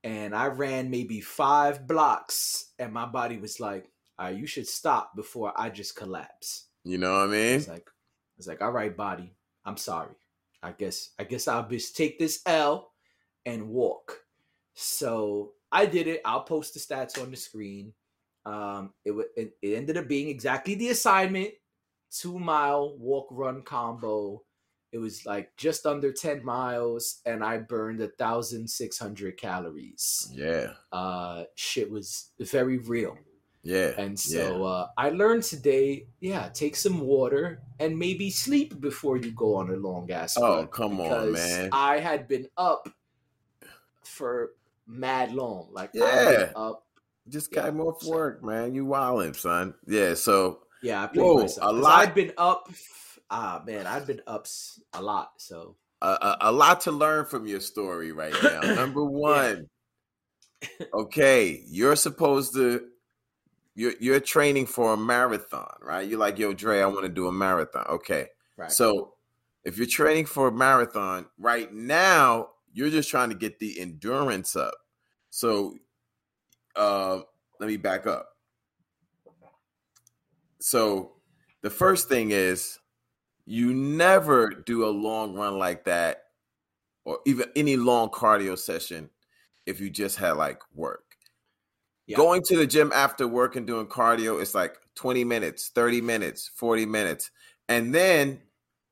[0.04, 4.66] And I ran maybe five blocks, and my body was like, all right, you should
[4.66, 6.66] stop before I just collapse.
[6.84, 7.54] you know what I mean?
[7.56, 7.88] It's like,
[8.36, 9.34] it's like, all right, body,
[9.68, 10.14] I'm sorry.
[10.62, 12.90] I guess, I guess I'll just take this L
[13.44, 14.20] and walk.
[14.74, 16.22] So I did it.
[16.24, 17.92] I'll post the stats on the screen.
[18.46, 21.50] Um, it, it ended up being exactly the assignment:
[22.10, 24.42] two mile walk run combo.
[24.90, 30.30] It was like just under ten miles, and I burned a thousand six hundred calories.
[30.32, 30.72] Yeah.
[30.90, 33.18] Uh, shit was very real.
[33.62, 33.92] Yeah.
[33.98, 39.32] And so uh, I learned today, yeah, take some water and maybe sleep before you
[39.32, 40.36] go on a long ass.
[40.38, 41.68] Oh, come on, man.
[41.72, 42.88] I had been up
[44.04, 44.52] for
[44.86, 45.68] mad long.
[45.72, 46.00] Like I've
[46.32, 46.50] Yeah.
[46.56, 46.84] up.
[47.28, 48.74] just Yeah, came off so- work, man.
[48.74, 49.74] You wildin', son.
[49.86, 50.14] Yeah.
[50.14, 51.70] So Yeah, I played Whoa, myself.
[51.70, 52.70] a lot- I'd been up.
[53.30, 54.46] Ah man, I'd been up
[54.94, 55.32] a lot.
[55.36, 58.60] So a, a, a lot to learn from your story right now.
[58.74, 59.68] Number one,
[60.94, 62.86] okay, you're supposed to
[63.78, 66.08] you're you're training for a marathon, right?
[66.08, 67.86] You're like, yo, Dre, I want to do a marathon.
[67.88, 68.26] Okay.
[68.56, 68.72] right.
[68.72, 69.14] So
[69.62, 74.56] if you're training for a marathon right now, you're just trying to get the endurance
[74.56, 74.74] up.
[75.30, 75.76] So
[76.74, 77.20] uh
[77.60, 78.30] let me back up.
[80.58, 81.12] So
[81.62, 82.80] the first thing is
[83.46, 86.24] you never do a long run like that
[87.04, 89.08] or even any long cardio session
[89.66, 91.07] if you just had like work.
[92.08, 92.16] Yeah.
[92.16, 96.50] Going to the gym after work and doing cardio is like 20 minutes, 30 minutes,
[96.56, 97.30] 40 minutes.
[97.68, 98.40] And then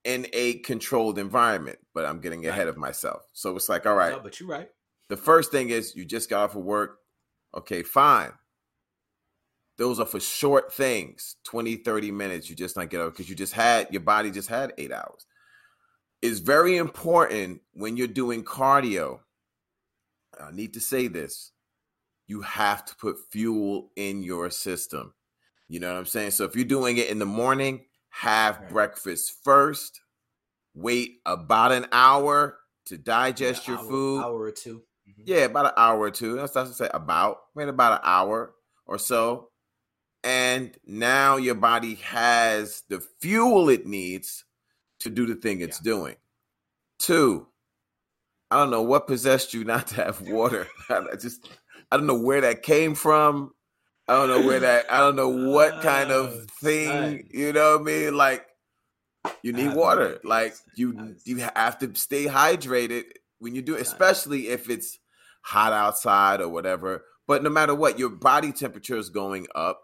[0.05, 2.51] in a controlled environment, but I'm getting Right.
[2.51, 3.23] ahead of myself.
[3.33, 4.71] So it's like, all right, No, but you're right.
[5.09, 7.01] the first thing is you just got off of work.
[7.57, 8.33] Okay, fine.
[9.79, 12.51] Those are for short things 20, 30 minutes.
[12.51, 15.27] You just not get up because you just had your body just had eight hours.
[16.21, 19.21] It's very important when you're doing cardio.
[20.39, 21.53] I need to say this
[22.27, 25.15] you have to put fuel in your system.
[25.69, 26.33] You know what I'm saying?
[26.33, 28.69] So if you're doing it in the morning, have Right.
[28.71, 30.01] breakfast first,
[30.75, 34.23] wait about an hour to digest your hour- food.
[34.25, 35.23] hour or 2 Mhm.
[35.25, 36.37] Yeah, about an hour or two.
[36.37, 37.39] That's that's to say about.
[37.55, 38.55] Wait about an hour
[38.87, 39.51] or so.
[40.25, 44.45] And now your body has the fuel it needs
[45.01, 45.85] to do the thing it's Yeah.
[45.93, 46.17] doing.
[46.99, 47.49] Two,
[48.51, 50.69] I don't know what possessed you not to have water.
[50.89, 51.49] I just
[51.91, 53.53] I don't know where that came from.
[54.09, 57.73] I don't know where that I don't know what kind of ah, thing, you know
[57.73, 58.17] what I mean?
[58.17, 58.47] Like
[59.43, 60.21] you need water.
[60.25, 63.05] Like you you have to stay hydrated
[63.39, 64.99] when you do it, especially if it's
[65.43, 67.05] hot outside or whatever.
[67.27, 69.81] But no matter what, your body temperature is going up.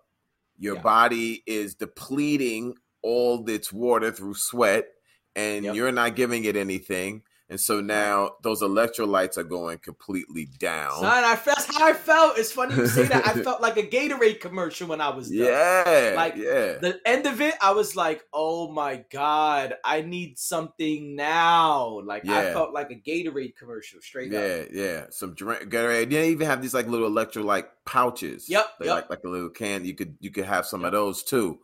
[0.59, 0.82] Your Yeah.
[0.82, 4.86] body is depleting all its water through sweat,
[5.34, 5.74] and Yep.
[5.74, 7.22] you're not giving it anything.
[7.53, 11.00] And so now those electrolytes are going completely down.
[11.00, 12.38] Son, I felt that's how I felt.
[12.38, 13.26] It's funny you say that.
[13.28, 15.36] I felt like a Gatorade commercial when I was done.
[15.38, 20.38] yeah, Like, yeah, The end of it, I was like, "Oh my god, I need
[20.38, 24.42] something now!" Like I felt like a Gatorade commercial, straight up.
[24.42, 25.05] yeah, yeah.
[25.11, 25.64] Some drink.
[25.64, 26.09] Gatorade.
[26.09, 28.48] They even have these like little electrolyte pouches.
[28.48, 28.94] Yep, They yep.
[28.94, 29.84] like like a little can.
[29.84, 31.59] You could you could have some of those too.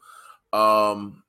[0.52, 1.22] Um,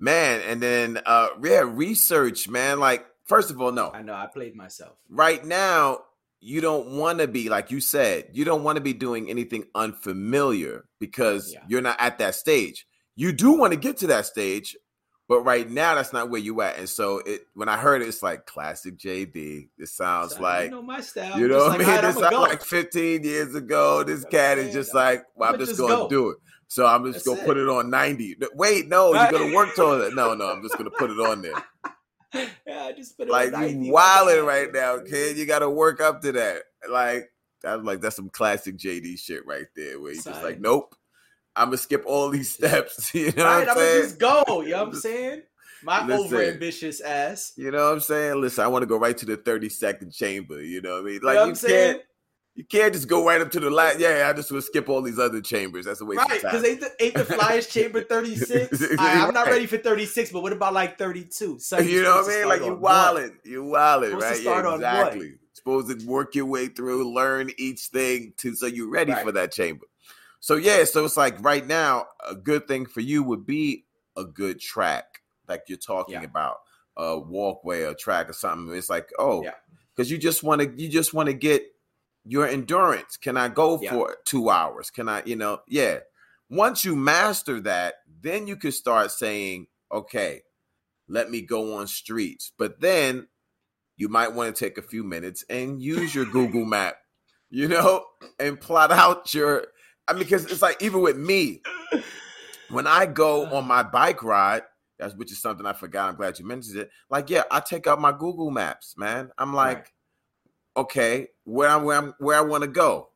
[0.00, 2.80] man, and then uh, yeah, research, man.
[2.80, 4.14] Like first of all, no, I know.
[4.14, 4.92] I played myself.
[5.08, 6.00] right now
[6.40, 9.64] you don't want to be like you said you don't want to be doing anything
[9.74, 11.60] unfamiliar because Yeah.
[11.68, 14.76] you're not at that stage you do want to get to that stage
[15.26, 18.08] but right now that's not where you at and so it when i heard it
[18.08, 21.38] it's like classic jd this sounds Son, like you know my style.
[21.38, 24.74] you know what i mean "Alright, this sounds like 15 years ago this cat is
[24.74, 26.08] just like well, i'm just just gonna go.
[26.08, 26.36] do it
[26.68, 27.46] so i'm just That's gonna it.
[27.46, 29.30] put it on 90 wait no Right.
[29.30, 31.54] you're gonna work towards it no no i'm just gonna put it on there
[32.66, 35.36] yeah, I just put it like you 90, wilding right now, kid.
[35.36, 36.62] You got to work up to that.
[36.90, 37.30] Like
[37.62, 40.94] that's like that's some classic JD shit right there, where you just like, nope,
[41.56, 43.14] I'm gonna skip all these steps.
[43.14, 44.42] You know Right, what I'm I'm gonna just go.
[44.62, 45.42] You know what I'm saying?
[45.82, 46.24] My Listen.
[46.24, 47.52] over ambitious ass.
[47.56, 48.40] You know what I'm saying?
[48.40, 50.62] Listen, I want to go right to the 30 second chamber.
[50.62, 51.14] You know what I mean?
[51.14, 51.92] You Like know what you I'm saying?
[51.94, 52.02] can't,
[52.54, 53.98] you can't just go right up to the last.
[53.98, 55.86] Yeah, I just will skip all these other chambers.
[55.86, 56.50] That's a waste Right, of time.
[56.52, 58.80] because ain't the ain't the flyest chamber 36?
[58.82, 61.58] All right, I'm not ready for 36, but what about like 32?
[61.58, 62.48] So you know what I mean?
[62.48, 64.42] Like you wilding, you to right?
[64.42, 65.34] yeah, exactly.
[65.52, 69.22] Supposed to work your way through, learn each thing to so you're ready Right.
[69.24, 69.86] for that chamber.
[70.40, 73.86] So yeah, so it's like right now, a good thing for you would be
[74.16, 76.24] a good track, like you're talking Yeah.
[76.24, 76.58] about,
[76.96, 78.76] a walkway, a track, or something.
[78.76, 79.54] It's like, oh, Yeah.
[79.96, 81.64] because you just want to, you just want to get
[82.24, 83.16] your endurance.
[83.16, 83.90] Can I go Yeah.
[83.92, 84.90] for two hours?
[84.90, 86.00] Can I, you know, yeah.
[86.50, 90.42] Once you master that, then you can start saying, okay,
[91.08, 92.52] let me go on streets.
[92.56, 93.28] But then
[93.96, 96.96] you might want to take a few minutes and use your Google map,
[97.50, 98.04] you know,
[98.38, 99.66] and plot out your.
[100.06, 101.62] I mean, because it's like even with me,
[102.70, 104.62] when I go on my bike ride,
[104.98, 106.08] that's which is something I forgot.
[106.08, 106.90] I'm glad you mentioned it.
[107.10, 109.30] Like, yeah, I take out my Google Maps, man.
[109.38, 109.86] I'm like, Right.
[110.76, 113.08] Okay, where I'm where I'm where I want to go.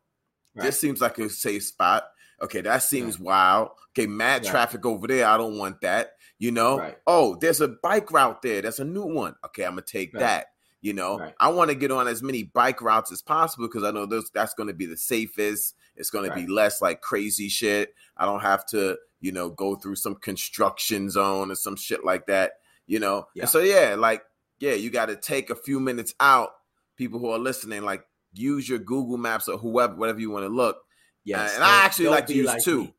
[0.55, 0.65] Right.
[0.67, 2.05] This seems like a safe spot.
[2.41, 3.71] Okay, that seems wild.
[3.91, 4.51] Okay, mad Right.
[4.51, 5.27] traffic over there.
[5.27, 6.13] I don't want that.
[6.39, 6.79] You know.
[6.79, 6.97] Right.
[7.07, 8.63] Oh, there's a bike route there.
[8.63, 9.35] That's a new one.
[9.47, 10.21] Okay, I'm gonna take Right.
[10.21, 10.47] that.
[10.81, 11.35] You know, Right.
[11.41, 14.31] I want to get on as many bike routes as possible because I know those
[14.31, 15.75] that's going to be the safest.
[15.97, 17.93] It's going to be less like crazy shit.
[18.17, 22.27] I don't have to, you know, go through some construction zone or some shit like
[22.29, 22.61] that.
[22.87, 23.43] You know, Yeah.
[23.43, 24.23] and so yeah, like
[24.61, 26.51] yeah, you got to take a few minutes out.
[26.99, 30.51] People who are listening, like use your Google Maps or whoever, whatever you want to
[30.51, 30.77] look.
[31.25, 32.83] Yes, and I actually like to use like two.
[32.83, 32.95] me.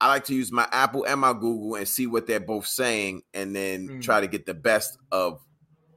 [0.00, 3.22] I like to use my Apple and my Google and see what they're both saying,
[3.34, 4.02] and then Mm.
[4.02, 5.40] try to get the best of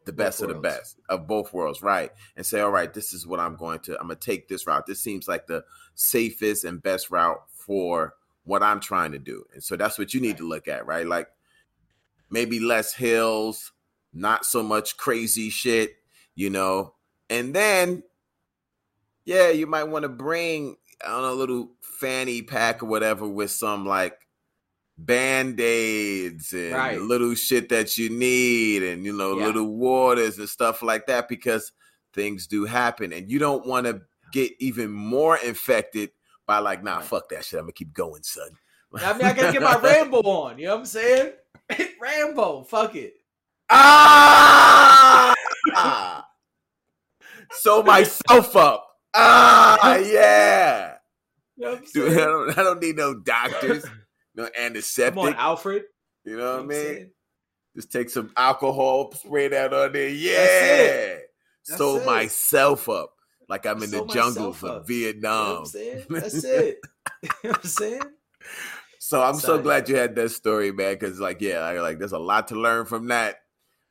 [0.06, 2.12] the Both best of the best of both worlds, right?
[2.36, 3.94] And say, all right, this is what I'm going to.
[4.00, 4.86] I'm gonna take this route.
[4.86, 5.64] This seems like the
[5.96, 9.46] safest and best route for what I'm trying to do.
[9.54, 11.08] And so that's what you need to look at, right?
[11.08, 11.30] Like
[12.30, 13.72] maybe less hills,
[14.14, 15.98] not so much crazy shit,
[16.36, 16.95] you know.
[17.30, 18.04] And then,
[19.26, 23.28] yeah, you might want to bring I don't know, a little fanny pack or whatever
[23.28, 24.18] with some like
[24.98, 27.02] band-aids and Right.
[27.02, 29.46] little shit that you need and you know, Yeah.
[29.48, 31.74] little waters and stuff like that because
[32.14, 34.02] things do happen and you don't want to
[34.32, 36.12] get even more infected
[36.46, 37.06] by like, nah, Right.
[37.06, 37.60] fuck that shit.
[37.60, 38.50] I'm gonna keep going, son.
[38.94, 40.58] I mean, I gotta get my Rambo on.
[40.58, 41.34] You know what I'm saying?
[42.00, 43.16] Rambo, fuck it.
[43.70, 45.36] Ah!
[47.52, 48.88] Sew myself up.
[49.14, 50.96] Ah, yeah.
[51.58, 53.86] You know Dude, I don't, I don't need no doctors,
[54.36, 55.18] no Come antiseptic.
[55.24, 55.84] on, Alfred.
[56.26, 56.78] You know You what I know what mean?
[56.84, 57.10] saying?
[57.76, 60.10] Just take some alcohol, spray that on there.
[60.10, 61.20] Yeah.
[61.68, 62.06] That's Sew it.
[62.06, 63.12] myself up
[63.48, 64.90] like I'm in the jungle for up.
[64.90, 65.58] You know Vietnam.
[65.60, 66.06] I'm saying?
[66.10, 66.78] That's it.
[67.24, 68.02] You know what I'm saying?
[69.00, 70.94] So I'm so glad you had that story, man.
[70.94, 73.38] Because like, yeah, I, like there's a lot to learn from that.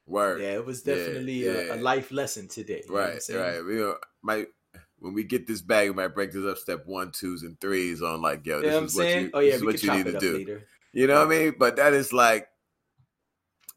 [0.07, 0.41] Word.
[0.43, 1.75] Yeah, it was definitely A, yeah.
[1.75, 2.83] a life lesson today.
[2.87, 3.65] you know what I'm Right, right.
[3.65, 3.93] We uh,
[4.23, 4.47] might
[4.99, 8.01] when we get this back, we might break this up step one, twos, and threes
[8.03, 9.25] on like, yo, You this know what is what saying?
[9.25, 10.37] you, oh this yeah, is what you need to do.
[10.39, 10.63] later.
[10.93, 11.55] You know what I mean?
[11.59, 12.47] But that is like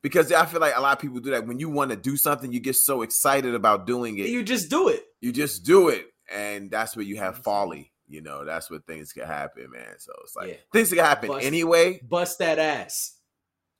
[0.01, 1.47] because I feel like a lot of people do that.
[1.47, 4.69] When you want to do something, you get so excited about doing it, You just
[4.69, 5.03] do it.
[5.21, 7.91] you just do it, and that's where you have folly.
[8.07, 9.95] You know, that's where things can happen, man.
[9.97, 10.55] So it's like Yeah.
[10.71, 11.99] things can happen Bust- anyway.
[12.07, 13.16] Bust that ass.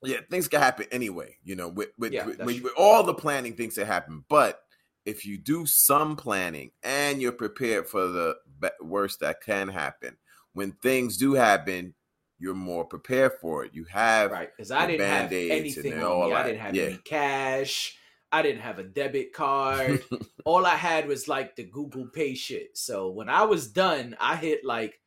[0.03, 1.37] Yeah, things can happen anyway.
[1.43, 4.23] You know, with with, Yeah, with, with, with all the planning, things that happen.
[4.29, 4.59] But
[5.05, 8.35] if you do some planning and you're prepared for the
[8.81, 10.17] worst that can happen,
[10.53, 11.93] when things do happen,
[12.39, 13.73] you're more prepared for it.
[13.73, 14.49] You have Right.
[14.55, 16.35] Because I didn't have anything all on me.
[16.35, 16.83] I didn't have Yeah.
[16.83, 17.97] any cash.
[18.31, 20.03] I didn't have a debit card.
[20.45, 22.77] all I had was like the Google Pay shit.
[22.77, 24.99] So when I was done, I hit like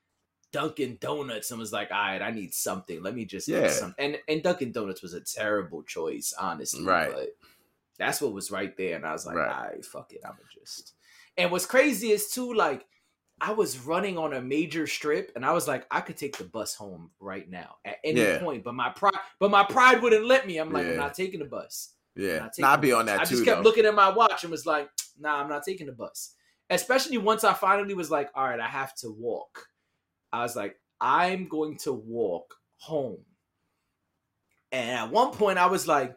[0.52, 3.02] Dunkin' Donuts and was like, all right, I need something.
[3.02, 3.62] Let me just Yeah.
[3.62, 3.94] get some.
[3.98, 6.84] And and Dunkin' Donuts was a terrible choice, honestly.
[6.84, 7.12] Right.
[7.12, 7.28] But
[7.98, 8.96] that's what was right there.
[8.96, 9.54] And I was like, Right.
[9.56, 10.20] all right, fuck it.
[10.24, 10.94] I'ma just.
[11.36, 12.86] And what's crazy is too, like,
[13.42, 16.44] I was running on a major strip and I was like, I could take the
[16.44, 18.38] bus home right now at any Yeah.
[18.38, 18.64] point.
[18.64, 20.58] But my pride but my pride wouldn't let me.
[20.58, 21.94] I'm like, I'm not taking the bus.
[22.16, 23.36] Yeah, nah, I'll be on that I too.
[23.36, 23.62] just kept though.
[23.68, 26.34] looking at my watch and was like, nah, I'm not taking the bus.
[26.68, 29.68] Especially once I finally was like, all right, I have to walk.
[30.32, 33.18] I was like, I'm going to walk home.
[34.72, 36.16] And at one point, I was like,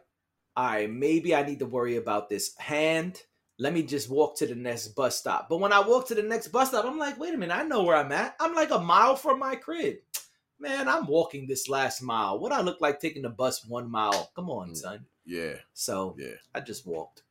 [0.56, 3.20] all right, maybe I need to worry about this hand.
[3.58, 5.48] Let me just walk to the next bus stop.
[5.48, 7.62] But when I walk to the next bus stop, I'm like, wait a minute, I
[7.64, 8.36] know where I'm at.
[8.40, 9.96] I'm like a mile from my crib.
[10.60, 12.38] Man, I'm walking this last mile.
[12.38, 14.30] What I look like taking the bus one mile?
[14.36, 14.76] Come on, Mm.
[14.76, 15.06] son.
[15.26, 16.36] yeah, So yeah.
[16.54, 17.22] I just walked.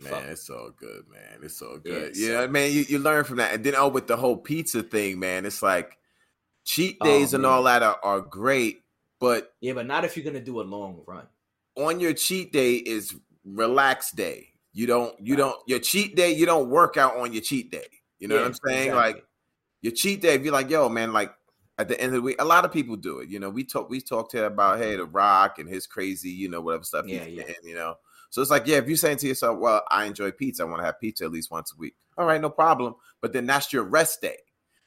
[0.00, 0.24] Man, Fuck.
[0.24, 1.40] it's all good, man.
[1.42, 2.16] It's all Yeah, good.
[2.16, 3.52] so- Yeah, man, you, you learn from that.
[3.54, 5.98] And then oh, with the whole pizza thing, man, it's like
[6.64, 8.82] cheat Oh, days and all that are, are great,
[9.18, 11.26] but Yeah, but not if you're gonna do a long run.
[11.76, 14.48] on your cheat day is relax day.
[14.72, 15.40] You don't you Right.
[15.40, 17.86] don't your cheat day, you don't work out on your cheat day.
[18.18, 18.88] You know what I'm saying?
[18.88, 19.12] exactly.
[19.14, 19.24] Like
[19.82, 21.32] your cheat day, if you're like, yo, man, like
[21.80, 23.28] at the end of the week, a lot of people do it.
[23.28, 26.48] You know, we talk we talked here about hey, the rock and his crazy, you
[26.48, 27.44] know, whatever stuff Yeah, he's yeah.
[27.48, 27.94] in, you know.
[28.30, 30.80] So it's like, yeah, if you're saying to yourself, Well, I enjoy pizza, I want
[30.80, 31.94] to have pizza at least once a week.
[32.18, 32.94] All right, no problem.
[33.20, 34.36] But then that's your rest day.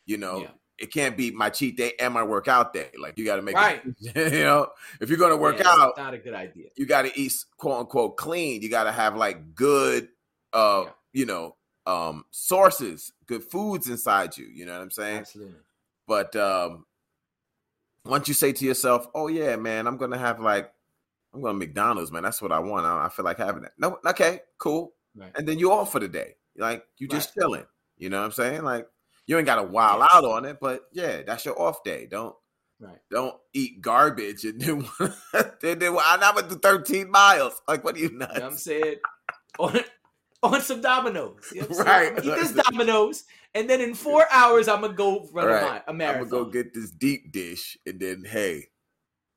[0.05, 0.51] You know, Yeah.
[0.77, 2.89] it can't be my cheat day and my workout day.
[2.99, 3.81] Like you gotta make Right.
[3.85, 4.67] it, you know,
[5.01, 6.69] if you're gonna work Yeah, out, not a good idea.
[6.75, 8.61] you got to eat quote unquote clean.
[8.61, 10.09] You got to have like good,
[10.53, 10.91] uh, Yeah.
[11.13, 14.45] you know, um, sources, good foods inside you.
[14.45, 15.19] You know what I'm saying?
[15.19, 15.55] Absolutely.
[16.08, 16.86] But um,
[18.06, 20.72] once you say to yourself, "Oh yeah, man, I'm gonna have like,
[21.34, 22.24] I'm going to McDonald's, man.
[22.24, 22.86] That's what I want.
[22.86, 24.93] I, I feel like having that." No, okay, cool.
[25.16, 25.32] Right.
[25.36, 26.36] And then you're off for the day.
[26.58, 27.43] Like you just Right.
[27.43, 27.66] chilling.
[27.97, 28.64] You know what I'm saying?
[28.64, 28.88] Like
[29.28, 30.10] you ain't got to wild Yes.
[30.14, 32.08] out on it, but yeah, that's your off day.
[32.10, 32.36] Don't
[32.80, 32.99] Right.
[33.10, 34.86] don't eat garbage and then
[35.62, 37.62] then, then I'm gonna do 13 miles.
[37.68, 38.34] Like, what are you nuts?
[38.34, 38.95] You know what I'm saying?
[39.60, 39.80] on,
[40.53, 41.51] on some Domino's.
[41.53, 42.13] You know what I'm saying?
[42.15, 42.25] Right.
[42.25, 43.23] Eat this Domino's,
[43.55, 45.81] and then in four hours, I'm gonna go run Right.
[45.87, 48.67] a, a I'm gonna go get this deep dish, and then hey,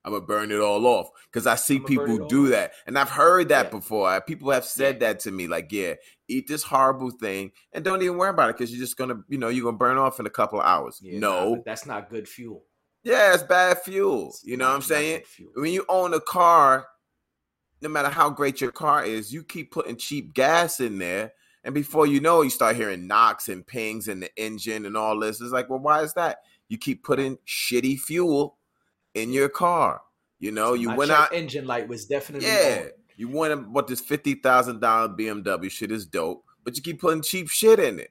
[0.05, 2.51] I'm gonna burn it all off because I see I'ma burn it people do off.
[2.51, 3.71] that, and I've heard that Yeah.
[3.71, 4.21] before.
[4.21, 5.95] People have said that to me, like, "Yeah,
[6.29, 9.39] eat this horrible thing and don't even worry about it because you're just gonna, you
[9.39, 12.29] know, you're gonna burn off in a couple of hours." Yeah, no, that's not good
[12.29, 12.65] fuel.
[13.03, 14.29] yeah, it's bad fuel.
[14.31, 15.23] It's You know what I'm saying?
[15.55, 16.87] When you own a car,
[17.83, 21.33] no matter how great your car is, you keep putting cheap gas in there.
[21.65, 24.97] And before you know it, you start hearing knocks and pings in the engine and
[24.97, 25.41] all this.
[25.41, 26.39] It's like, well, why is that?
[26.69, 28.57] You keep putting shitty fuel
[29.15, 30.01] in your car.
[30.39, 31.33] You know, you My went out.
[31.33, 32.83] engine light was definitely Yeah.
[32.85, 32.91] on.
[33.17, 37.23] You went what this fifty thousand dollar BMW shit is dope, but you keep putting
[37.23, 38.11] cheap shit in it.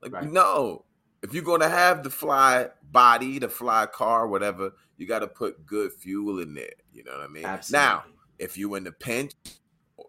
[0.00, 0.30] Like Right.
[0.30, 0.84] no.
[1.22, 5.92] If you're gonna have the fly body, the fly car, whatever, you gotta put good
[5.92, 6.70] fuel in there.
[6.92, 7.44] You know what I mean?
[7.44, 7.84] Absolutely.
[7.86, 8.04] Now,
[8.38, 9.32] if you in the pinch,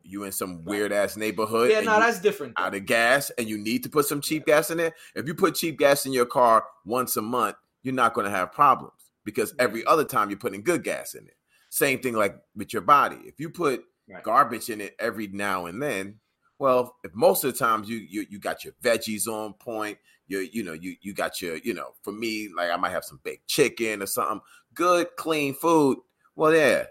[0.04, 2.54] you in some weird ass neighborhood, yeah, no, that's different.
[2.58, 4.94] out of gas and you need to put some cheap gas in there.
[5.16, 8.52] If you put cheap gas in your car once a month, you're not gonna have
[8.52, 11.36] problems because every other time you're putting good gas in it.
[11.70, 13.18] Same thing like with your body.
[13.26, 14.24] If you put Right.
[14.24, 16.22] garbage in it every now and then,
[16.60, 19.98] well, if most of the times you you you got your veggies on point,
[20.28, 23.04] you you know you you got your you know for me like I might have
[23.04, 24.40] some baked chicken or something
[24.74, 25.98] good clean food.
[26.38, 26.86] Well, yeah,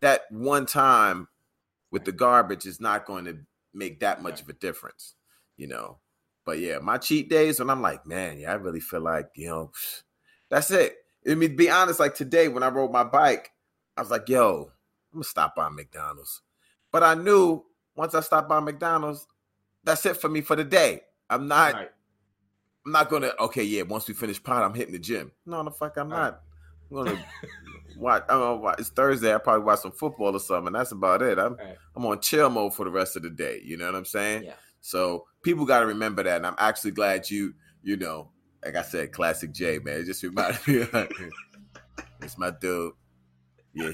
[0.00, 1.28] that one time
[1.90, 3.38] with the garbage is not going to
[3.74, 5.14] make that much of a difference,
[5.56, 5.98] you know.
[6.44, 9.48] But yeah, my cheat days when I'm like, man, yeah, I really feel like you
[9.48, 9.72] know,
[10.48, 10.96] that's it.
[11.28, 13.52] I mean, to be honest, like today when I rode my bike,
[13.96, 14.72] I was like, yo,
[15.12, 16.42] I'm gonna stop by McDonald's.
[16.90, 19.26] But I knew once I stopped by McDonald's,
[19.84, 21.02] that's it for me for the day.
[21.28, 21.90] I'm not Right.
[22.86, 25.32] I'm not gonna okay, yeah, once we finish pot, I'm hitting the gym.
[25.44, 26.30] No, the fuck I'm Right.
[26.30, 26.42] not.
[26.90, 27.24] I'm gonna
[27.96, 30.72] watch I don't know why it's Thursday, I probably watch some football or something.
[30.72, 31.38] That's about it.
[31.38, 31.76] I'm Right.
[31.96, 33.60] I'm on chill mode for the rest of the day.
[33.64, 34.44] You know what I'm saying?
[34.44, 34.54] Yeah.
[34.80, 36.36] So people gotta remember that.
[36.36, 38.30] And I'm actually glad you, you know,
[38.64, 40.00] like I said, classic J, man.
[40.00, 40.94] It just reminded me of
[42.22, 42.92] it's my dude.
[43.74, 43.92] Yeah.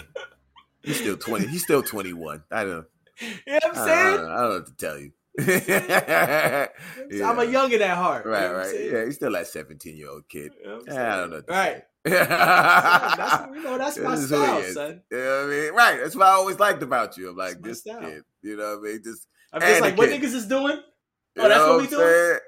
[0.83, 1.47] He's still 20.
[1.49, 2.43] He's still 21.
[2.51, 2.87] I don't
[3.21, 4.07] You know what I'm I don't, saying?
[4.07, 5.13] I don't know what to tell you.
[5.39, 6.67] Yeah.
[7.29, 8.25] I'm a youngin at heart.
[8.25, 8.75] you know Right, right.
[8.81, 10.53] Yeah, he's still that 17 year old kid.
[10.61, 11.43] You know I don't know.
[11.49, 11.77] Right.
[11.79, 11.85] say.
[12.07, 15.03] That's, you know, that's my This is who he style, son.
[15.11, 15.75] You know what I mean?
[15.75, 15.99] Right.
[16.03, 17.31] That's what I always liked about you.
[17.31, 18.01] I'm like, this style.
[18.01, 18.23] kid.
[18.43, 19.03] You know what I mean?
[19.05, 20.77] Just I'm just like, what niggas is doing?
[20.77, 22.39] you Oh, that's know what we doing?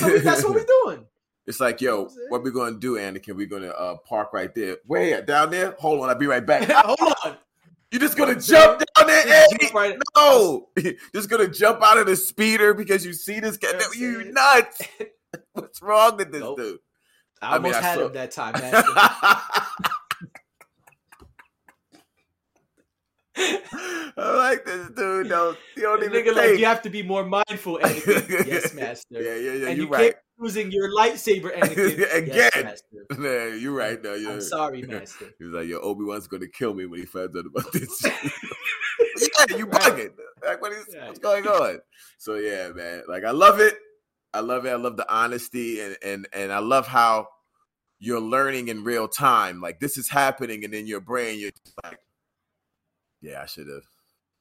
[0.00, 1.06] So that's what we doing.
[1.46, 3.36] It's like, yo, what we gonna do, Anakin?
[3.36, 4.78] We're gonna uh, park right there.
[4.86, 5.76] Where down there?
[5.78, 6.68] Hold on, I'll be right back.
[6.74, 7.36] Hold on.
[7.92, 9.70] You just gonna jump down there, Andy?
[9.72, 10.68] right- No,
[11.14, 13.68] just gonna jump out of the speeder because you see this guy.
[13.68, 14.82] You know what you nuts?
[15.52, 16.58] What's wrong with this Nope.
[16.58, 16.78] dude?
[17.42, 18.54] I I mean, almost I had saw- him that time.
[24.18, 25.28] I like this dude.
[25.28, 28.46] No, you don't The even nigga, like, you have to be more mindful, Anakin.
[28.46, 29.06] yes, master.
[29.22, 29.68] yeah, yeah, yeah.
[29.68, 30.14] and You right.
[30.14, 31.98] keep using your lightsaber, Anakin.
[31.98, 32.64] Yes, Again.
[32.64, 32.86] master.
[33.18, 34.02] Man, you right.
[34.02, 35.26] No, you I'm sorry, master.
[35.38, 39.56] He's like, "Yo, Obi Wan's gonna kill me when he finds out about this." yeah,
[39.56, 39.82] you Right.
[39.82, 40.12] bugging.
[40.44, 41.06] Like, what is Right.
[41.08, 41.80] what's going on?
[42.18, 43.02] So yeah, man.
[43.08, 43.74] Like, I love it.
[44.36, 44.70] I love it.
[44.70, 47.28] I love the honesty, and and and I love how
[47.98, 49.60] you're learning in real time.
[49.60, 51.98] Like this is happening, and in your brain, you're just like,
[53.20, 53.84] "Yeah, I should have,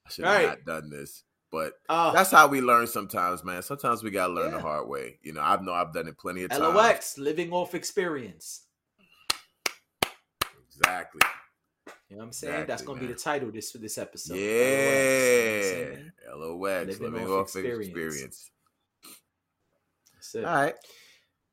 [0.05, 0.47] I should have Right.
[0.47, 3.61] not done this." But Uh, that's how we learn sometimes, man.
[3.61, 5.19] Sometimes we gotta learn the hard way.
[5.21, 6.61] You know, I've know I've done it plenty of times.
[6.61, 8.63] LOX, living off experience.
[10.67, 11.21] Exactly.
[12.09, 12.65] You know what I'm saying?
[12.67, 14.35] That's gonna be the title this for this episode.
[14.35, 14.41] Yeah.
[14.41, 14.51] LOX,
[15.71, 16.11] you know what I'm saying?
[16.59, 17.87] LOX, Living living, off off experience.
[17.87, 18.51] experience.
[20.35, 20.47] That's it.
[20.47, 20.75] All right.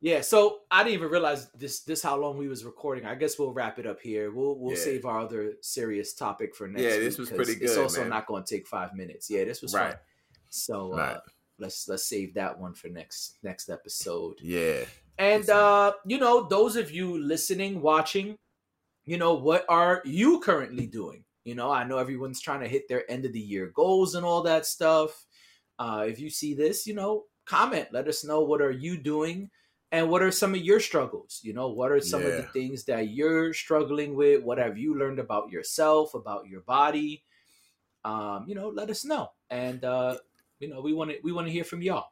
[0.01, 3.07] Yeah, so I didn't even realize this this how long we was recording.
[3.07, 4.33] I guess we'll wrap it up here.
[4.33, 4.83] We'll we'll Yeah.
[4.83, 7.01] save our other serious topic for next Yeah, week.
[7.05, 8.11] this was 'cause pretty It's also man.
[8.11, 9.31] not going to take five minutes.
[9.31, 9.93] Yeah, this was Right.
[9.93, 10.01] fun.
[10.49, 11.21] So uh,
[11.59, 14.41] let's let's save that one for next next episode.
[14.41, 14.85] Yeah.
[15.19, 18.37] And uh, you know, those of you listening, watching,
[19.05, 21.25] you know, what are you currently doing?
[21.45, 24.27] You know, I know everyone's trying to hit their end of the year goals and
[24.27, 25.27] all that stuff.
[25.79, 27.89] Uh, if you see this, you know, comment.
[27.93, 29.51] Let us know what are you doing
[29.93, 31.41] and what are some of your struggles.
[31.43, 34.43] You know, what are some of the things that you're struggling with?
[34.43, 37.23] What have you learned about yourself, about your body?
[38.05, 39.31] Um, you know, let us know.
[39.51, 40.17] And uh,
[40.59, 42.07] you know, we want to we want to hear from y'all.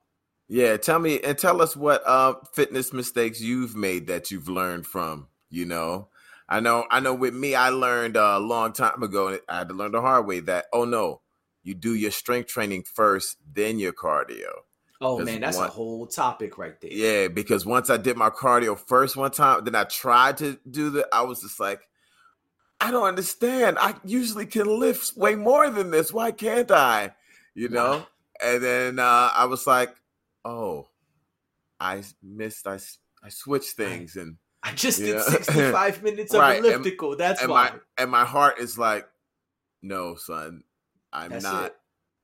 [0.47, 0.76] Yeah.
[0.76, 5.28] Tell me and tell us what uh fitness mistakes you've made that you've learned from,
[5.49, 6.09] you know.
[6.49, 9.68] I know I know with me, I learned uh, a long time ago, I had
[9.68, 11.22] to learn the hard way that oh no,
[11.62, 14.51] you do your strength training first, then your cardio.
[15.03, 16.90] Oh man, that's one- a whole topic right there.
[16.92, 20.90] Yeah, because once I did my cardio first one time, then I tried to do
[20.90, 21.09] the.
[21.12, 21.80] I was just like,
[22.80, 23.78] I don't understand.
[23.80, 26.12] I usually can lift way more than this.
[26.12, 27.14] Why can't I?
[27.55, 28.07] You know.
[28.42, 29.94] And then uh, I was like,
[30.44, 30.88] oh,
[31.78, 32.66] I missed.
[32.66, 32.78] I
[33.22, 35.22] I switched things, and I just did Yeah.
[35.22, 37.16] 65 minutes of Right, and- elliptical.
[37.16, 37.70] That's and why.
[37.70, 39.07] my and my heart is like,
[39.82, 40.62] no, son,
[41.12, 41.76] I'm That's not it.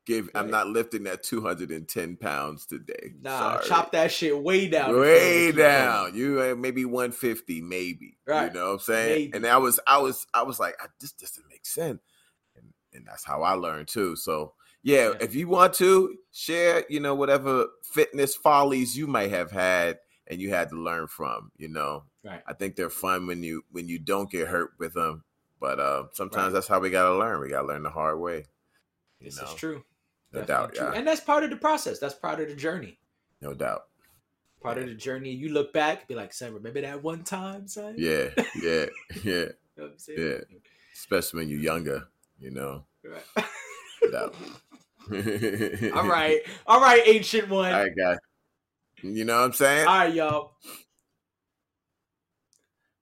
[0.07, 0.31] Give.
[0.35, 3.13] I'm not lifting that 210 pounds today.
[3.21, 3.69] Nah, Sorry.
[3.69, 4.91] chop that shit way down.
[4.91, 6.15] if you wanna way down.
[6.15, 8.17] You uh, maybe 150, maybe.
[8.27, 8.47] Right.
[8.47, 9.09] You know what I'm saying?
[9.15, 9.33] Maybe.
[9.37, 12.01] And I was, I was, I was like, this doesn't make sense.
[12.57, 14.17] And, and that's how I learned too.
[14.17, 15.17] So yeah, Yeah.
[15.21, 19.99] if you want to share, you know, whatever fitness follies you might have had
[20.29, 22.43] and you had to learn from, you know, Right.
[22.47, 25.23] I think they're fun when you when you don't get hurt with them.
[25.61, 26.53] But uh sometimes Right.
[26.55, 27.41] that's how we gotta learn.
[27.41, 28.45] We gotta learn the hard way.
[29.21, 29.85] You This know, is true.
[30.33, 30.87] No Definitely doubt, true.
[30.93, 31.99] yeah, And that's part of the process.
[31.99, 32.99] That's part of the journey.
[33.41, 33.85] no doubt.
[34.62, 35.31] Part of the journey.
[35.31, 37.95] You look back, be like, son, remember that one time, son?
[37.97, 38.87] Yeah, yeah,
[39.22, 39.47] yeah.
[39.47, 40.45] You know what
[40.93, 42.09] Especially when you're younger,
[42.41, 42.85] you know.
[43.05, 43.47] Right.
[44.03, 44.35] No doubt.
[45.95, 46.41] All right.
[46.66, 47.72] All right, ancient one.
[47.72, 48.18] All right, guys.
[49.03, 49.87] You know what I'm saying?
[49.87, 50.53] All right, y'all.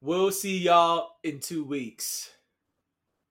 [0.03, 2.31] We'll see y'all in two weeks.